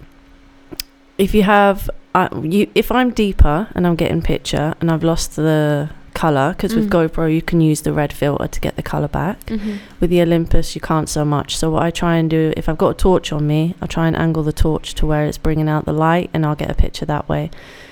if 1.22 1.36
you 1.36 1.44
have, 1.44 1.90
uh, 2.16 2.30
you, 2.42 2.70
if 2.74 2.92
I'm 2.92 3.12
deeper 3.12 3.68
and 3.76 3.86
I'm 3.86 3.96
getting 3.96 4.22
picture 4.22 4.74
and 4.82 4.90
I've 4.92 5.04
lost 5.04 5.36
the 5.36 5.90
colour, 6.16 6.54
because 6.54 6.76
with 6.76 6.90
Mm. 6.90 7.08
GoPro 7.10 7.34
you 7.34 7.42
can 7.42 7.62
use 7.62 7.82
the 7.82 7.94
red 7.94 8.12
filter 8.12 8.48
to 8.48 8.60
get 8.60 8.76
the 8.76 8.82
colour 8.84 9.08
back. 9.08 9.38
Mm-hmm. 9.46 9.76
With 10.00 10.10
the 10.10 10.22
Olympus, 10.22 10.76
you 10.76 10.82
can't 10.82 11.08
so 11.08 11.24
much. 11.24 11.56
So 11.56 11.70
what 11.72 11.84
I 11.84 11.92
try 11.92 12.18
and 12.18 12.30
do, 12.30 12.54
if 12.58 12.68
I've 12.68 12.78
got 12.78 12.90
a 12.90 12.94
torch 12.96 13.32
on 13.32 13.46
me, 13.48 13.76
I'll 13.82 13.88
try 13.88 14.08
and 14.08 14.16
angle 14.16 14.44
the 14.44 14.52
torch 14.54 14.94
to 14.96 15.06
where 15.06 15.26
it's 15.26 15.38
bringing 15.38 15.70
out 15.70 15.86
the 15.86 15.94
light, 15.94 16.30
and 16.34 16.46
I'll 16.46 16.56
get 16.56 16.72
a 16.72 16.76
picture 16.76 17.06
that 17.06 17.30
way. 17.30 17.52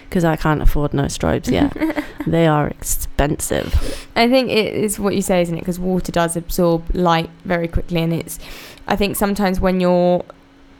Because 0.09 0.25
I 0.25 0.36
can't 0.36 0.62
afford 0.63 0.91
no 0.93 1.03
strobes 1.03 1.51
yet. 1.51 1.71
they 2.27 2.47
are 2.47 2.67
expensive. 2.67 3.67
I 4.15 4.27
think 4.27 4.49
it 4.49 4.73
is 4.73 4.99
what 4.99 5.13
you 5.15 5.21
say, 5.21 5.41
isn't 5.43 5.56
it? 5.56 5.60
Because 5.62 5.80
water 5.80 6.12
does 6.12 6.36
absorb 6.36 6.84
light 6.95 7.30
very 7.45 7.67
quickly, 7.67 8.01
and 8.01 8.12
it's. 8.13 8.39
I 8.88 8.95
think 8.95 9.15
sometimes 9.15 9.60
when 9.60 9.80
your 9.80 10.25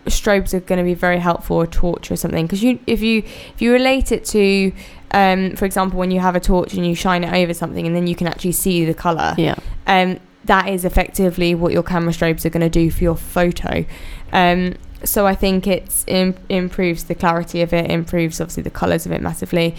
strobes 0.05 0.53
are 0.53 0.59
going 0.59 0.77
to 0.79 0.83
be 0.83 0.93
very 0.93 1.19
helpful, 1.19 1.57
or 1.57 1.67
torch 1.67 2.12
or 2.12 2.15
something, 2.15 2.45
because 2.45 2.63
you, 2.63 2.79
if 2.88 3.01
you, 3.01 3.19
if 3.19 3.62
you 3.62 3.71
relate 3.71 4.12
it 4.12 4.25
to, 4.25 4.71
um, 5.12 5.55
for 5.55 5.65
example, 5.65 5.99
when 5.99 6.12
you 6.12 6.19
have 6.19 6.35
a 6.35 6.39
torch 6.39 6.73
and 6.73 6.85
you 6.85 6.95
shine 6.95 7.23
it 7.23 7.33
over 7.33 7.53
something, 7.53 7.85
and 7.85 7.95
then 7.95 8.07
you 8.07 8.15
can 8.15 8.27
actually 8.27 8.53
see 8.53 8.85
the 8.85 8.93
color. 8.93 9.35
Yeah, 9.38 9.55
um, 9.88 10.19
that 10.45 10.69
is 10.69 10.85
effectively 10.85 11.53
what 11.53 11.73
your 11.73 11.83
camera 11.83 12.12
strobes 12.13 12.45
are 12.45 12.49
going 12.49 12.62
to 12.62 12.69
do 12.69 12.89
for 12.89 13.03
your 13.03 13.15
photo. 13.15 13.85
Um, 14.31 14.75
so 15.03 15.25
I 15.27 15.35
think 15.35 15.67
it's 15.67 16.03
Im- 16.07 16.35
improves 16.49 17.05
the 17.05 17.15
clarity 17.15 17.62
of 17.62 17.71
it, 17.73 17.89
improves 17.89 18.41
obviously 18.41 18.63
the 18.63 18.69
colours 18.69 19.05
of 19.05 19.12
it 19.12 19.21
massively. 19.21 19.75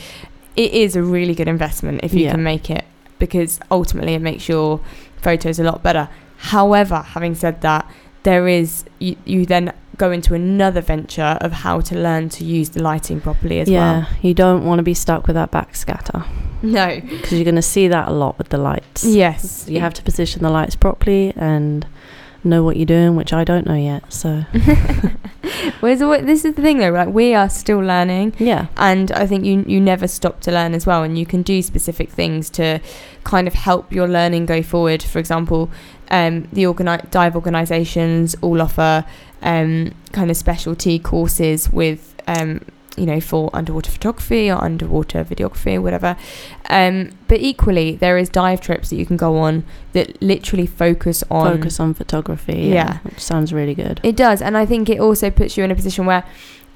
It 0.56 0.72
is 0.72 0.96
a 0.96 1.02
really 1.02 1.35
good 1.35 1.48
investment 1.48 2.00
if 2.02 2.12
you 2.14 2.24
Yeah. 2.24 2.33
can 2.33 2.42
make 2.42 2.70
it 2.70 2.85
because 3.18 3.61
ultimately 3.70 4.14
it 4.14 4.22
makes 4.22 4.48
your 4.48 4.80
photos 5.18 5.59
a 5.59 5.62
lot 5.64 5.83
better. 5.83 6.09
However, 6.38 7.02
having 7.02 7.35
said 7.35 7.61
that, 7.61 7.90
there 8.22 8.48
is 8.48 8.85
you, 8.98 9.16
you 9.24 9.44
then 9.46 9.72
go 10.01 10.11
into 10.11 10.35
another 10.35 10.81
venture 10.81 11.37
of 11.47 11.53
how 11.65 11.81
to 11.89 11.95
learn 11.97 12.29
to 12.31 12.45
use 12.45 12.71
the 12.71 12.83
lighting 12.83 13.21
properly 13.21 13.61
as 13.61 13.69
well. 13.69 13.77
yeah. 13.77 14.07
You 14.23 14.35
don't 14.35 14.65
want 14.65 14.79
to 14.81 14.83
be 14.83 14.95
stuck 14.95 15.27
with 15.27 15.35
that 15.37 15.51
backscatter. 15.53 16.27
No. 16.63 17.01
because 17.01 17.33
you're 17.33 17.45
going 17.53 17.55
to 17.55 17.63
see 17.77 17.89
that 17.89 18.07
a 18.09 18.13
lot 18.13 18.37
with 18.37 18.51
the 18.51 18.59
lights. 18.59 19.03
Yes. 19.03 19.67
You 19.67 19.81
have 19.81 19.95
to 19.95 20.03
position 20.03 20.43
the 20.43 20.51
lights 20.51 20.77
properly 20.77 21.33
and 21.35 21.87
know 22.45 22.63
what 22.63 22.77
you're 22.77 22.85
doing, 22.99 23.17
which 23.17 23.33
I 23.33 23.45
don't 23.45 23.65
know 23.67 23.75
yet. 23.93 24.03
So 24.13 24.45
Whereas 25.81 26.01
this 26.01 26.45
is 26.45 26.55
the 26.55 26.63
thing 26.63 26.77
though, 26.79 26.91
like 26.91 27.09
we 27.09 27.35
are 27.35 27.49
still 27.49 27.79
learning. 27.81 28.35
yeah, 28.39 28.67
and 28.77 29.11
I 29.13 29.27
think 29.27 29.45
you 29.45 29.65
you 29.67 29.81
never 29.81 30.07
stop 30.07 30.41
to 30.43 30.51
learn 30.53 30.75
as 30.75 30.85
well, 30.87 31.03
and 31.03 31.19
you 31.19 31.25
can 31.27 31.43
do 31.43 31.63
specific 31.63 32.11
things 32.11 32.51
to 32.51 32.81
kind 33.25 33.49
of 33.49 33.55
help 33.55 33.91
your 33.93 34.07
learning 34.09 34.47
go 34.47 34.63
forward. 34.63 35.03
For 35.03 35.19
example, 35.19 35.71
um, 36.11 36.47
the 36.53 36.65
organi- 36.65 37.11
dive 37.11 37.35
organisations 37.35 38.37
all 38.43 38.61
offer 38.61 39.05
um, 39.42 39.92
kind 40.12 40.31
of 40.31 40.37
specialty 40.37 40.98
courses 40.98 41.70
with 41.70 42.14
um, 42.26 42.64
you 42.96 43.07
know 43.07 43.20
for 43.20 43.50
underwater 43.53 43.90
photography 43.90 44.50
or 44.50 44.62
underwater 44.62 45.24
videography 45.24 45.76
or 45.76 45.81
whatever. 45.81 46.16
Um, 46.68 47.12
but 47.29 47.40
equally, 47.40 47.96
there 47.96 48.18
is 48.18 48.29
dive 48.29 48.61
trips 48.61 48.90
that 48.90 48.96
you 48.96 49.07
can 49.07 49.16
go 49.16 49.38
on 49.38 49.64
that 49.92 50.20
literally 50.22 50.66
focus 50.66 51.24
on 51.31 51.57
focus 51.57 51.81
on 51.81 51.94
photography. 51.94 52.70
Yeah. 52.72 52.98
which 52.98 53.20
sounds 53.20 53.53
really 53.53 53.74
good. 53.74 54.00
it 54.03 54.16
does, 54.16 54.42
and 54.42 54.57
I 54.57 54.66
think 54.66 54.88
it 54.88 55.00
also 55.00 55.31
puts 55.31 55.57
you 55.57 55.64
in 55.64 55.70
a 55.70 55.74
position 55.74 56.07
where 56.07 56.24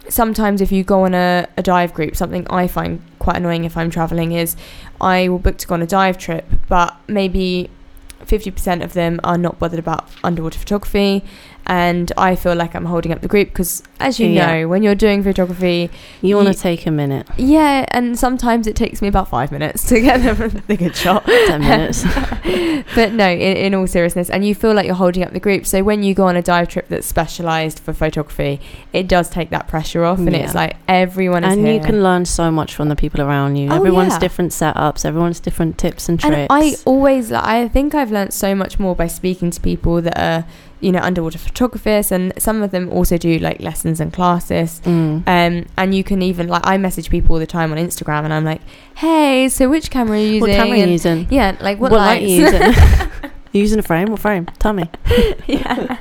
sometimes 0.09 0.61
if 0.61 0.71
you 0.71 0.85
go 0.85 1.05
on 1.05 1.15
a, 1.15 1.47
a 1.57 1.63
dive 1.63 1.95
group, 1.95 2.17
something 2.17 2.47
I 2.51 2.67
find 2.69 3.01
quite 3.19 3.37
annoying 3.37 3.65
if 3.65 3.77
I'm 3.77 3.91
traveling 3.91 4.33
is 4.33 4.57
I 5.01 5.29
will 5.29 5.39
book 5.39 5.59
to 5.59 5.67
go 5.67 5.75
on 5.75 5.83
a 5.83 5.87
dive 5.87 6.19
trip, 6.19 6.47
but 6.69 6.97
maybe 7.09 7.71
50% 8.27 8.83
of 8.83 8.93
them 8.95 9.21
are 9.25 9.39
not 9.39 9.59
bothered 9.59 9.79
about 9.79 10.09
underwater 10.23 10.59
photography. 10.59 11.25
And 11.67 12.13
I 12.19 12.37
feel 12.37 12.55
like 12.55 12.75
I'm 12.75 12.85
holding 12.85 13.11
up 13.11 13.23
the 13.23 13.29
group 13.29 13.49
because, 13.49 13.83
as 13.99 14.21
you 14.21 14.27
Yeah. 14.29 14.47
know, 14.61 14.69
when 14.69 14.83
you're 14.83 14.95
doing 14.95 15.23
photography, 15.23 15.89
You 16.21 16.37
want 16.37 16.49
to 16.49 16.53
take 16.55 16.85
a 16.87 16.91
minute, 16.91 17.27
yeah, 17.39 17.87
and 17.89 18.19
sometimes 18.19 18.67
it 18.67 18.77
takes 18.77 19.01
me 19.01 19.09
about 19.09 19.29
five 19.31 19.51
minutes 19.51 19.87
to 19.89 19.99
get 19.99 20.19
the, 20.23 20.63
the 20.67 20.77
good 20.77 20.95
shot. 20.95 21.25
ten 21.47 21.63
minutes. 21.63 22.05
but 22.95 23.13
no, 23.15 23.27
in, 23.31 23.57
in 23.57 23.75
all 23.75 23.87
seriousness, 23.87 24.29
and 24.29 24.45
you 24.47 24.55
feel 24.55 24.75
like 24.75 24.85
you're 24.85 24.95
holding 24.95 25.23
up 25.23 25.33
the 25.33 25.41
group. 25.41 25.65
So 25.65 25.83
when 25.83 26.03
you 26.03 26.13
go 26.15 26.25
on 26.27 26.37
a 26.37 26.43
dive 26.43 26.69
trip 26.69 26.89
that's 26.89 27.07
specialised 27.07 27.81
for 27.81 27.95
photography, 27.95 28.61
it 28.93 29.09
does 29.09 29.31
take 29.31 29.49
that 29.49 29.67
pressure 29.67 30.05
off, 30.05 30.19
and 30.19 30.33
Yeah. 30.33 30.41
it's 30.41 30.55
like 30.55 30.77
everyone 30.87 31.45
is 31.45 31.55
and 31.55 31.65
here. 31.67 31.77
you 31.77 31.81
can 31.81 32.03
learn 32.03 32.27
so 32.27 32.51
much 32.51 32.75
from 32.75 32.91
the 32.91 32.97
people 32.97 33.23
around 33.23 33.57
you. 33.57 33.71
Oh, 33.71 33.77
Everyone's 33.77 34.13
yeah. 34.13 34.19
different 34.19 34.51
setups. 34.53 35.07
Everyone's 35.07 35.41
different 35.41 35.79
tips 35.79 36.11
and 36.11 36.21
tricks. 36.21 36.37
and 36.37 36.47
I 36.51 36.75
always, 36.85 37.33
I 37.33 37.69
think 37.69 37.95
I've 37.95 38.11
learnt 38.15 38.33
so 38.33 38.55
much 38.55 38.79
more 38.79 38.95
by 38.97 39.07
speaking 39.07 39.51
to 39.51 39.61
people 39.61 40.01
that 40.01 40.19
are, 40.19 40.47
you 40.81 40.91
know, 40.93 41.01
underwater 41.01 41.39
photographers, 41.39 42.11
and 42.11 42.33
some 42.39 42.63
of 42.63 42.71
them 42.71 42.89
also 42.91 43.19
do 43.19 43.39
like 43.39 43.61
lessons 43.61 44.01
and 44.01 44.13
classes. 44.13 44.81
Mm. 44.85 45.23
Um, 45.27 45.67
and 45.77 45.95
you 45.95 46.03
can 46.03 46.23
even 46.23 46.49
like 46.49 46.63
I 46.65 46.79
message 46.79 47.11
people 47.11 47.35
all 47.35 47.41
the 47.41 47.47
time 47.47 47.71
on 47.73 47.79
Instagram, 47.79 48.25
and 48.25 48.33
I'm 48.33 48.45
like, 48.45 48.63
"Hey, 48.97 49.49
so 49.51 49.69
which 49.69 49.91
camera 49.91 50.17
are 50.17 50.21
you 50.21 50.27
using?" 50.27 50.41
what 50.41 50.51
camera 50.57 50.73
are 50.73 50.77
you 50.77 50.83
And- 50.85 50.93
using? 50.93 51.27
Yeah, 51.31 51.57
like 51.61 51.79
what, 51.79 51.91
What 51.91 51.99
light 51.99 52.23
are 52.23 52.27
you 52.27 52.41
using? 52.45 52.63
you 53.53 53.61
using 53.61 53.79
a 53.79 53.83
frame? 53.83 54.11
What 54.11 54.21
frame? 54.21 54.47
Tell 54.59 54.73
me. 54.73 54.89
yeah. 55.47 55.99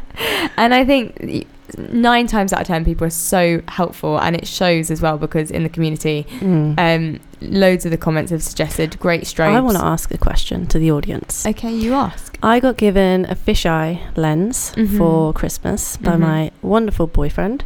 And 0.57 0.73
I 0.73 0.85
think 0.85 1.45
nine 1.77 2.27
times 2.27 2.53
out 2.53 2.61
of 2.61 2.67
ten, 2.67 2.83
people 2.85 3.05
are 3.07 3.09
so 3.09 3.61
helpful, 3.67 4.17
and 4.19 4.35
it 4.35 4.47
shows 4.47 4.89
as 4.91 5.01
well 5.01 5.17
because 5.17 5.51
in 5.51 5.63
the 5.63 5.69
community, 5.69 6.25
Mm. 6.39 6.75
um, 6.79 7.19
loads 7.41 7.85
of 7.85 7.91
the 7.91 7.97
comments 7.97 8.31
have 8.31 8.41
suggested 8.43 8.97
great 8.99 9.23
strobes. 9.23 9.53
I 9.55 9.59
want 9.61 9.77
to 9.77 9.83
ask 9.83 10.13
a 10.13 10.17
question 10.17 10.65
to 10.67 10.79
the 10.79 10.91
audience. 10.91 11.45
Okay, 11.45 11.73
you 11.73 11.93
ask. 11.93 12.37
I 12.41 12.59
got 12.59 12.77
given 12.77 13.25
a 13.25 13.35
fisheye 13.35 13.99
lens 14.15 14.73
Mhm. 14.75 14.97
for 14.97 15.33
Christmas 15.33 15.97
by 15.97 16.11
Mhm. 16.13 16.19
my 16.19 16.51
wonderful 16.61 17.07
boyfriend, 17.07 17.63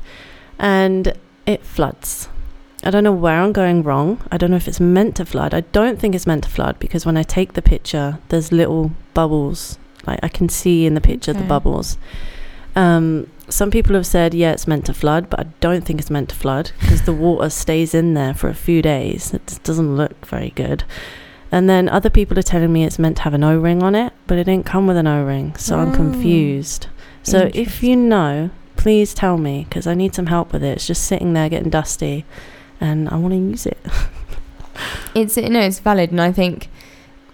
and 0.59 1.13
it 1.45 1.63
floods. 1.65 2.29
I 2.83 2.91
don't 2.91 3.03
know 3.03 3.11
where 3.11 3.41
I'm 3.41 3.51
going 3.53 3.81
wrong. 3.83 4.19
I 4.31 4.37
don't 4.37 4.51
know 4.51 4.55
if 4.57 4.67
it's 4.67 4.79
meant 4.79 5.15
to 5.15 5.25
flood. 5.25 5.53
I 5.53 5.61
don't 5.71 5.99
think 5.99 6.13
it's 6.15 6.27
meant 6.27 6.43
to 6.43 6.49
flood 6.49 6.77
because 6.79 7.05
when 7.05 7.17
I 7.17 7.23
take 7.23 7.53
the 7.53 7.61
picture, 7.61 8.19
there's 8.29 8.51
little 8.51 8.91
bubbles. 9.13 9.77
Like 10.05 10.19
I 10.23 10.27
can 10.29 10.47
see 10.47 10.85
in 10.85 10.93
the 10.93 11.01
picture 11.01 11.33
the 11.33 11.43
bubbles. 11.43 11.97
Um, 12.77 13.29
some 13.49 13.71
people 13.71 13.95
have 13.95 14.05
said, 14.05 14.33
yeah, 14.33 14.51
it's 14.51 14.67
meant 14.67 14.85
to 14.85 14.93
flood, 14.93 15.29
but 15.29 15.39
I 15.39 15.43
don't 15.61 15.83
think 15.85 15.99
it's 15.99 16.09
meant 16.09 16.29
to 16.29 16.35
flood 16.35 16.71
because 16.79 17.03
the 17.03 17.13
water 17.13 17.49
stays 17.49 17.93
in 17.95 18.13
there 18.13 18.33
for 18.33 18.49
a 18.49 18.53
few 18.53 18.81
days. 18.81 19.33
It 19.33 19.59
doesn't 19.63 19.95
look 19.95 20.25
very 20.25 20.51
good. 20.51 20.83
And 21.51 21.69
then 21.69 21.87
other 21.89 22.09
people 22.09 22.37
are 22.37 22.43
telling 22.43 22.71
me 22.73 22.83
it's 22.83 22.99
meant 22.99 23.17
to 23.17 23.23
have 23.23 23.33
an 23.33 23.43
O 23.43 23.57
ring 23.57 23.81
on 23.81 23.95
it, 23.95 24.13
but 24.27 24.37
it 24.37 24.43
didn't 24.43 24.65
come 24.65 24.85
with 24.85 24.97
an 24.97 25.07
O 25.07 25.23
ring, 25.23 25.55
so 25.55 25.79
I'm 25.79 25.91
Oh. 25.93 25.95
confused. 25.95 26.87
So 27.23 27.49
if 27.53 27.81
you 27.81 27.95
know, 27.95 28.49
please 28.75 29.13
tell 29.13 29.37
me 29.37 29.65
because 29.67 29.87
I 29.87 29.93
need 29.95 30.13
some 30.13 30.27
help 30.27 30.51
with 30.53 30.63
it. 30.63 30.73
It's 30.77 30.87
just 30.87 31.03
sitting 31.05 31.33
there 31.33 31.49
getting 31.49 31.69
dusty, 31.69 32.25
and 32.81 33.09
I 33.09 33.15
want 33.15 33.33
to 33.33 33.37
use 33.39 33.65
it. 33.65 33.77
It's 35.15 35.35
no, 35.35 35.61
it's 35.61 35.79
valid, 35.79 36.11
and 36.11 36.21
I 36.21 36.31
think 36.31 36.67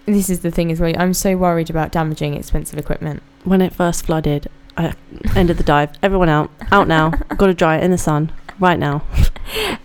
this 0.06 0.30
is 0.30 0.40
the 0.40 0.50
thing 0.50 0.72
as 0.72 0.80
well. 0.80 0.94
I'm 0.96 1.12
so 1.12 1.36
worried 1.36 1.68
about 1.68 1.92
damaging 1.92 2.34
expensive 2.34 2.78
equipment. 2.78 3.22
when 3.44 3.60
it 3.60 3.74
first 3.74 4.06
flooded, 4.06 4.48
I 4.76 4.94
ended 5.36 5.56
the 5.58 5.62
dive. 5.64 5.90
Everyone 6.02 6.28
out, 6.28 6.50
out 6.72 6.88
now. 6.88 7.10
Got 7.36 7.46
to 7.46 7.54
dry 7.54 7.76
it 7.78 7.84
in 7.84 7.90
the 7.90 7.98
sun 7.98 8.32
right 8.58 8.78
now. 8.78 9.02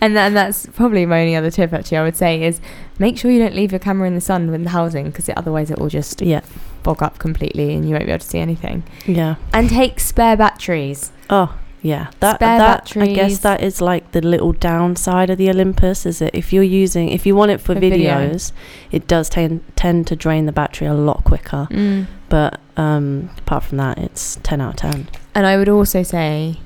And 0.01 0.15
then 0.15 0.33
that's 0.33 0.65
probably 0.67 1.05
my 1.05 1.19
only 1.19 1.35
other 1.35 1.51
tip. 1.51 1.73
Actually, 1.73 1.97
I 1.97 2.03
would 2.03 2.15
say 2.15 2.41
is 2.41 2.61
make 2.97 3.17
sure 3.17 3.29
you 3.29 3.39
don't 3.39 3.53
leave 3.53 3.73
your 3.73 3.79
camera 3.79 4.07
in 4.07 4.15
the 4.15 4.21
sun 4.21 4.49
with 4.49 4.63
the 4.63 4.69
housing 4.69 5.07
because 5.07 5.29
otherwise 5.35 5.69
it 5.69 5.77
will 5.77 5.89
just 5.89 6.21
Yeah, 6.21 6.39
bog 6.83 7.03
up 7.03 7.19
completely 7.19 7.73
and 7.73 7.83
you 7.83 7.91
won't 7.93 8.05
be 8.05 8.11
able 8.13 8.19
to 8.21 8.25
see 8.25 8.39
anything. 8.39 8.83
yeah. 9.05 9.35
And 9.51 9.69
take 9.69 9.99
spare 9.99 10.37
batteries. 10.37 11.11
Oh, 11.29 11.53
yeah. 11.81 12.11
That 12.19 12.37
Spare 12.37 12.57
that 12.57 12.97
I 12.97 13.07
guess 13.07 13.39
that 13.39 13.61
is 13.61 13.81
like 13.81 14.11
the 14.11 14.21
little 14.21 14.51
downside 14.51 15.29
of 15.29 15.37
the 15.37 15.49
Olympus. 15.49 16.05
Is 16.05 16.19
that 16.19 16.35
if 16.35 16.51
you're 16.51 16.63
using, 16.63 17.09
if 17.09 17.25
you 17.25 17.35
want 17.35 17.51
it 17.51 17.59
for, 17.59 17.73
For 17.73 17.79
video. 17.79 18.11
videos, 18.11 18.51
it 18.91 19.07
does 19.07 19.29
tend 19.29 19.63
tend 19.75 20.07
to 20.07 20.15
drain 20.15 20.45
the 20.45 20.51
battery 20.51 20.87
a 20.87 20.93
lot 20.93 21.23
quicker. 21.23 21.67
Mm. 21.71 22.07
But 22.27 22.59
um, 22.77 23.29
apart 23.37 23.63
from 23.63 23.77
that, 23.77 23.97
it's 23.97 24.39
ten 24.43 24.61
out 24.61 24.75
of 24.83 24.91
ten. 24.91 25.07
And 25.33 25.45
I 25.45 25.57
would 25.57 25.69
also 25.69 26.03
say 26.03 26.57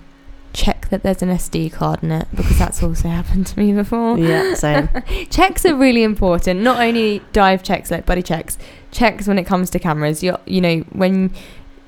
check 0.53 0.87
that 0.89 1.01
there's 1.01 1.23
an 1.23 1.29
SD 1.29 1.71
card 1.73 2.03
in 2.03 2.11
it 2.11 2.27
because 2.33 2.57
that's 2.59 2.83
also 2.83 3.07
happened 3.19 3.47
to 3.47 3.59
me 3.59 3.73
before. 3.73 4.17
Yeah, 4.17 4.53
same. 4.55 4.89
checks 5.29 5.65
are 5.65 5.75
really 5.75 6.03
important. 6.03 6.61
Not 6.61 6.81
only 6.81 7.21
dive 7.33 7.63
checks 7.63 7.91
like 7.91 8.05
buddy 8.05 8.21
checks, 8.23 8.57
checks 8.91 9.27
when 9.27 9.37
it 9.37 9.43
comes 9.43 9.69
to 9.71 9.79
cameras. 9.79 10.23
You 10.23 10.37
you 10.45 10.61
know 10.61 10.79
when 10.91 11.33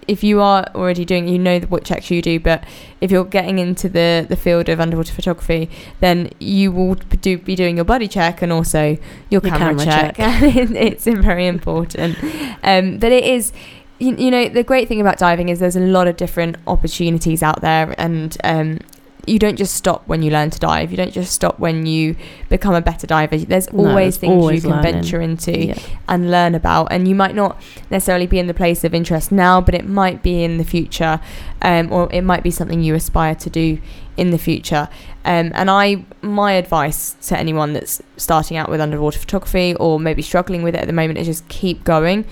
if 0.07 0.23
you 0.23 0.41
are 0.41 0.65
already 0.75 1.05
doing, 1.05 1.27
you 1.27 1.39
know 1.39 1.59
what 1.61 1.83
checks 1.83 2.11
you 2.11 2.21
do. 2.21 2.39
But 2.39 2.63
if 3.01 3.11
you're 3.11 3.25
getting 3.25 3.59
into 3.59 3.89
the 3.89 4.25
the 4.27 4.35
field 4.35 4.69
of 4.69 4.79
underwater 4.79 5.13
photography, 5.13 5.69
then 5.99 6.29
you 6.39 6.71
will 6.71 6.95
do 6.95 7.37
be 7.37 7.55
doing 7.55 7.75
your 7.77 7.85
body 7.85 8.07
check 8.07 8.41
and 8.41 8.51
also 8.51 8.97
your, 9.29 9.41
Your 9.41 9.41
camera, 9.41 9.75
camera 9.75 9.85
check. 9.85 10.15
it's 10.19 11.05
very 11.05 11.47
important. 11.47 12.17
Um, 12.63 12.97
but 12.97 13.11
it 13.11 13.23
is. 13.23 13.51
You, 13.97 14.13
you 14.17 14.29
know 14.29 14.49
the 14.49 14.63
great 14.63 14.89
thing 14.89 14.99
about 14.99 15.17
diving 15.17 15.47
is 15.47 15.59
there's 15.59 15.77
a 15.77 15.79
lot 15.79 16.09
of 16.09 16.17
different 16.17 16.57
opportunities 16.67 17.41
out 17.41 17.61
there 17.61 17.95
and 17.97 18.35
um, 18.43 18.79
you 19.27 19.39
don't 19.39 19.55
just 19.57 19.75
stop 19.75 20.07
when 20.07 20.21
you 20.23 20.31
learn 20.31 20.49
to 20.51 20.59
dive. 20.59 20.91
You 20.91 20.97
don't 20.97 21.11
just 21.13 21.31
stop 21.33 21.59
when 21.59 21.85
you 21.85 22.15
become 22.49 22.73
a 22.75 22.81
better 22.81 23.07
diver. 23.07 23.37
There's 23.37 23.71
No, 23.73 23.87
always 23.87 23.95
there's 23.95 24.17
things 24.17 24.31
always 24.41 24.63
you 24.63 24.69
can 24.69 24.77
learning. 24.81 24.93
venture 24.93 25.21
into 25.21 25.57
Yeah. 25.67 25.79
and 26.07 26.31
learn 26.31 26.55
about. 26.55 26.87
And 26.91 27.07
you 27.07 27.15
might 27.15 27.35
not 27.35 27.61
necessarily 27.89 28.27
be 28.27 28.39
in 28.39 28.47
the 28.47 28.53
place 28.53 28.83
of 28.83 28.93
interest 28.93 29.31
now 29.31 29.61
but 29.61 29.73
it 29.75 29.87
might 29.87 30.21
be 30.23 30.43
in 30.43 30.57
the 30.57 30.63
future 30.63 31.19
um, 31.61 31.91
or 31.91 32.07
it 32.11 32.21
might 32.21 32.43
be 32.43 32.51
something 32.51 32.81
you 32.83 32.93
aspire 32.95 33.35
to 33.35 33.49
do 33.49 33.79
in 34.17 34.29
the 34.31 34.37
future. 34.37 34.87
Um, 35.25 35.51
and 35.55 35.69
I 35.69 36.05
my 36.21 36.53
advice 36.53 37.15
to 37.27 37.37
anyone 37.37 37.73
that's 37.73 38.01
starting 38.17 38.57
out 38.57 38.69
with 38.69 38.79
underwater 38.79 39.19
photography 39.19 39.75
or 39.75 39.99
maybe 39.99 40.21
struggling 40.21 40.61
with 40.63 40.75
it 40.75 40.81
at 40.81 40.87
the 40.87 40.93
moment 40.93 41.17
is 41.19 41.27
just 41.27 41.47
keep 41.49 41.83
going 41.83 42.25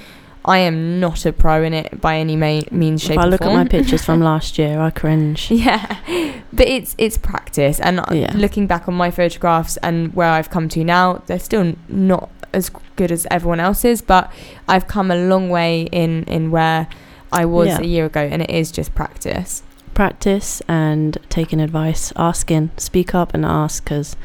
I 0.45 0.57
am 0.59 0.99
not 0.99 1.25
a 1.25 1.31
pro 1.31 1.63
in 1.63 1.73
it 1.73 2.01
by 2.01 2.17
any 2.17 2.35
ma- 2.35 2.61
means 2.71 3.01
shape 3.01 3.17
If 3.17 3.17
I 3.19 3.25
look 3.27 3.41
at 3.41 3.53
my 3.53 3.63
pictures 3.65 4.03
from 4.03 4.19
last 4.31 4.57
year, 4.57 4.79
I 4.79 4.89
cringe. 4.89 5.49
Yeah, 5.49 5.97
but 6.51 6.67
it's 6.67 6.95
it's 6.97 7.17
practice, 7.17 7.79
and 7.79 7.99
uh, 8.01 8.05
Yeah. 8.11 8.33
looking 8.35 8.67
back 8.67 8.87
on 8.87 8.93
my 8.93 9.09
photographs 9.11 9.77
and 9.77 10.13
where 10.13 10.29
I've 10.29 10.49
come 10.49 10.67
to 10.69 10.83
now, 10.83 11.21
they're 11.27 11.39
still 11.39 11.75
not 11.87 12.29
as 12.53 12.69
good 12.97 13.11
as 13.11 13.25
everyone 13.31 13.59
else's, 13.59 14.01
but 14.01 14.31
I've 14.67 14.87
come 14.87 15.09
a 15.11 15.15
long 15.15 15.49
way 15.49 15.83
in 15.91 16.23
in 16.25 16.51
where 16.51 16.87
I 17.31 17.45
was 17.45 17.67
Yeah. 17.67 17.79
a 17.81 17.85
year 17.85 18.05
ago, 18.05 18.21
and 18.21 18.41
it 18.41 18.49
is 18.49 18.69
just 18.71 18.93
practice. 18.93 19.63
Practice 19.93 20.61
and 20.67 21.17
taking 21.29 21.61
advice, 21.61 22.11
asking, 22.15 22.71
speak 22.77 23.15
up 23.15 23.33
and 23.33 23.45
ask 23.45 23.83
because 23.83 24.15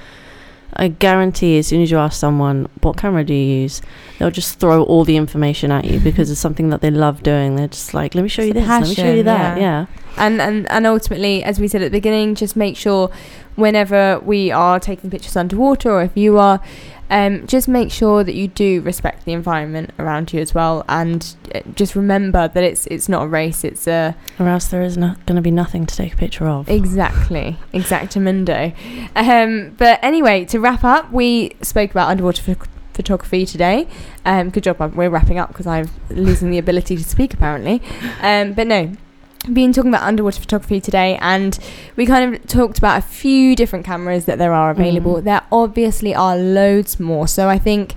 I 0.74 0.88
guarantee 0.88 1.58
as 1.58 1.66
soon 1.66 1.82
as 1.82 1.90
you 1.90 1.98
ask 1.98 2.18
someone, 2.18 2.68
what 2.82 2.96
camera 2.96 3.24
do 3.24 3.34
you 3.34 3.60
use? 3.62 3.80
They'll 4.18 4.30
just 4.30 4.60
throw 4.60 4.84
all 4.84 5.04
the 5.04 5.16
information 5.16 5.72
at 5.72 5.84
you 5.84 5.98
because 6.08 6.30
it's 6.30 6.40
something 6.40 6.68
that 6.70 6.80
they 6.80 6.90
love 6.90 7.22
doing. 7.22 7.56
They're 7.56 7.68
just 7.68 7.94
like, 7.94 8.14
let 8.14 8.22
me 8.22 8.28
show 8.28 8.42
It's 8.42 8.48
you 8.48 8.54
this, 8.54 8.68
let 8.68 8.88
me 8.88 8.94
show 8.94 9.12
you 9.12 9.22
that. 9.24 9.58
yeah. 9.58 9.62
Yeah. 9.62 9.86
And 10.16 10.40
and 10.42 10.70
and 10.70 10.86
ultimately, 10.86 11.42
as 11.44 11.58
we 11.60 11.68
said 11.68 11.80
at 11.82 11.92
the 11.92 11.96
beginning, 11.98 12.34
just 12.34 12.56
make 12.56 12.76
sure 12.76 13.10
whenever 13.56 14.18
we 14.20 14.50
are 14.50 14.78
taking 14.80 15.10
pictures 15.10 15.36
underwater, 15.36 15.90
or 15.90 16.02
if 16.02 16.16
you 16.16 16.38
are. 16.38 16.60
Um, 17.10 17.46
just 17.46 17.68
make 17.68 17.90
sure 17.90 18.22
that 18.22 18.34
you 18.34 18.48
do 18.48 18.80
respect 18.82 19.24
the 19.24 19.32
environment 19.32 19.90
around 19.98 20.32
you 20.32 20.40
as 20.40 20.54
well, 20.54 20.84
and 20.88 21.34
uh, 21.54 21.60
just 21.74 21.94
remember 21.94 22.48
that 22.48 22.62
it's 22.62 22.86
it's 22.88 23.08
not 23.08 23.24
a 23.24 23.26
race; 23.26 23.64
it's 23.64 23.86
a 23.86 24.14
Or 24.38 24.48
else 24.48 24.68
there 24.68 24.82
is 24.82 24.96
not 24.96 25.24
going 25.26 25.36
to 25.36 25.42
be 25.42 25.50
nothing 25.50 25.86
to 25.86 25.96
take 25.96 26.14
a 26.14 26.16
picture 26.16 26.46
of. 26.46 26.68
Exactly, 26.68 27.56
exactamundo. 27.72 28.74
Um, 29.16 29.74
but 29.78 29.98
anyway, 30.02 30.44
to 30.46 30.60
wrap 30.60 30.84
up, 30.84 31.10
we 31.12 31.56
spoke 31.62 31.90
about 31.90 32.08
underwater 32.08 32.42
ph- 32.42 32.68
photography 32.92 33.46
today. 33.46 33.88
Um, 34.24 34.50
good 34.50 34.64
job, 34.64 34.80
uh, 34.80 34.88
we're 34.88 35.08
wrapping 35.08 35.38
up 35.38 35.48
because 35.48 35.66
I'm 35.66 35.88
losing 36.10 36.50
the 36.50 36.58
ability 36.58 36.96
to 36.96 37.04
speak 37.04 37.32
apparently. 37.32 37.80
Um, 38.20 38.52
but 38.52 38.66
no, 38.66 38.92
been 39.54 39.72
talking 39.72 39.90
about 39.90 40.02
underwater 40.02 40.40
photography 40.40 40.80
today, 40.80 41.18
and 41.20 41.58
we 41.96 42.06
kind 42.06 42.34
of 42.34 42.46
talked 42.46 42.78
about 42.78 42.98
a 42.98 43.02
few 43.02 43.54
different 43.56 43.84
cameras 43.84 44.24
that 44.26 44.38
there 44.38 44.52
are 44.52 44.70
available. 44.70 45.16
Mhm. 45.16 45.24
There 45.24 45.42
obviously 45.52 46.14
are 46.14 46.36
loads 46.36 46.98
more, 47.00 47.26
so 47.28 47.48
I 47.48 47.58
think. 47.58 47.94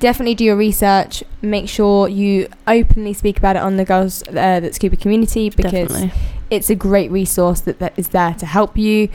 Definitely 0.00 0.34
do 0.34 0.44
your 0.44 0.56
research. 0.56 1.22
Make 1.40 1.66
sure 1.68 2.08
you 2.08 2.48
openly 2.66 3.14
speak 3.14 3.38
about 3.38 3.56
it 3.56 3.62
on 3.62 3.76
the 3.78 3.84
Girls 3.86 4.22
uh, 4.28 4.60
That 4.60 4.74
Scuba 4.74 4.96
community 4.96 5.48
because 5.48 5.88
Definitely. 5.88 6.12
it's 6.50 6.68
a 6.68 6.74
great 6.74 7.10
resource 7.10 7.60
that, 7.60 7.78
that 7.78 7.94
is 7.96 8.08
there 8.08 8.34
to 8.34 8.44
help 8.44 8.76
you 8.76 9.08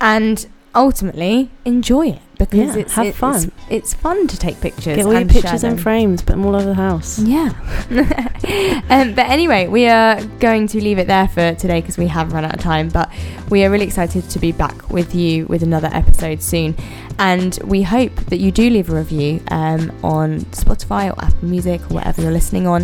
and 0.00 0.46
ultimately 0.72 1.50
enjoy 1.66 2.08
it 2.10 2.20
because 2.38 2.76
Yeah, 2.76 2.82
it's, 2.82 2.92
have 2.94 3.06
it's, 3.06 3.18
fun. 3.18 3.36
It's, 3.36 3.52
it's 3.68 3.94
fun 3.94 4.26
to 4.28 4.38
take 4.38 4.60
pictures. 4.60 4.96
Get 4.96 5.06
all 5.06 5.12
your 5.12 5.26
pictures 5.26 5.64
and 5.64 5.80
frames, 5.80 6.22
put 6.22 6.32
them 6.32 6.46
all 6.46 6.54
over 6.54 6.66
the 6.66 6.74
house. 6.74 7.18
Yeah. 7.18 7.52
um, 8.90 9.14
but 9.14 9.26
anyway, 9.26 9.66
we 9.66 9.86
are 9.86 10.22
going 10.38 10.66
to 10.68 10.82
leave 10.82 10.98
it 10.98 11.06
there 11.06 11.28
for 11.28 11.54
today 11.54 11.80
because 11.80 11.98
we 11.98 12.06
have 12.08 12.32
run 12.32 12.44
out 12.44 12.54
of 12.54 12.60
time. 12.60 12.88
But 12.88 13.10
we 13.50 13.64
are 13.64 13.70
really 13.70 13.86
excited 13.86 14.28
to 14.28 14.38
be 14.38 14.52
back 14.52 14.90
with 14.90 15.14
you 15.14 15.46
with 15.46 15.62
another 15.62 15.88
episode 15.92 16.42
soon. 16.42 16.76
And 17.18 17.58
we 17.64 17.82
hope 17.82 18.14
that 18.26 18.38
you 18.38 18.52
do 18.52 18.68
leave 18.68 18.90
a 18.90 18.94
review 18.94 19.42
um, 19.50 19.90
on 20.02 20.40
Spotify 20.52 21.10
or 21.10 21.24
Apple 21.24 21.48
Music 21.48 21.80
or 21.90 21.94
whatever 21.94 22.20
you're 22.20 22.32
listening 22.32 22.66
on. 22.66 22.82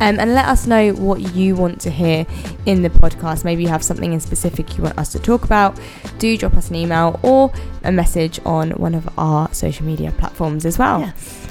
Um, 0.00 0.20
and 0.20 0.34
let 0.34 0.46
us 0.46 0.68
know 0.68 0.92
what 0.92 1.34
you 1.34 1.56
want 1.56 1.80
to 1.82 1.90
hear 1.90 2.24
in 2.66 2.82
the 2.82 2.90
podcast. 2.90 3.44
Maybe 3.44 3.64
you 3.64 3.68
have 3.68 3.82
something 3.82 4.12
in 4.12 4.20
specific 4.20 4.76
you 4.76 4.84
want 4.84 4.98
us 4.98 5.10
to 5.12 5.18
talk 5.18 5.44
about. 5.44 5.78
Do 6.18 6.36
drop 6.36 6.56
us 6.56 6.70
an 6.70 6.76
email 6.76 7.18
or 7.24 7.52
a 7.82 7.90
message 8.22 8.44
on 8.46 8.70
one 8.72 8.94
of 8.94 9.08
our 9.18 9.52
social 9.52 9.84
media 9.84 10.12
platforms 10.12 10.64
as 10.64 10.78
well. 10.78 11.00
Yes. 11.00 11.41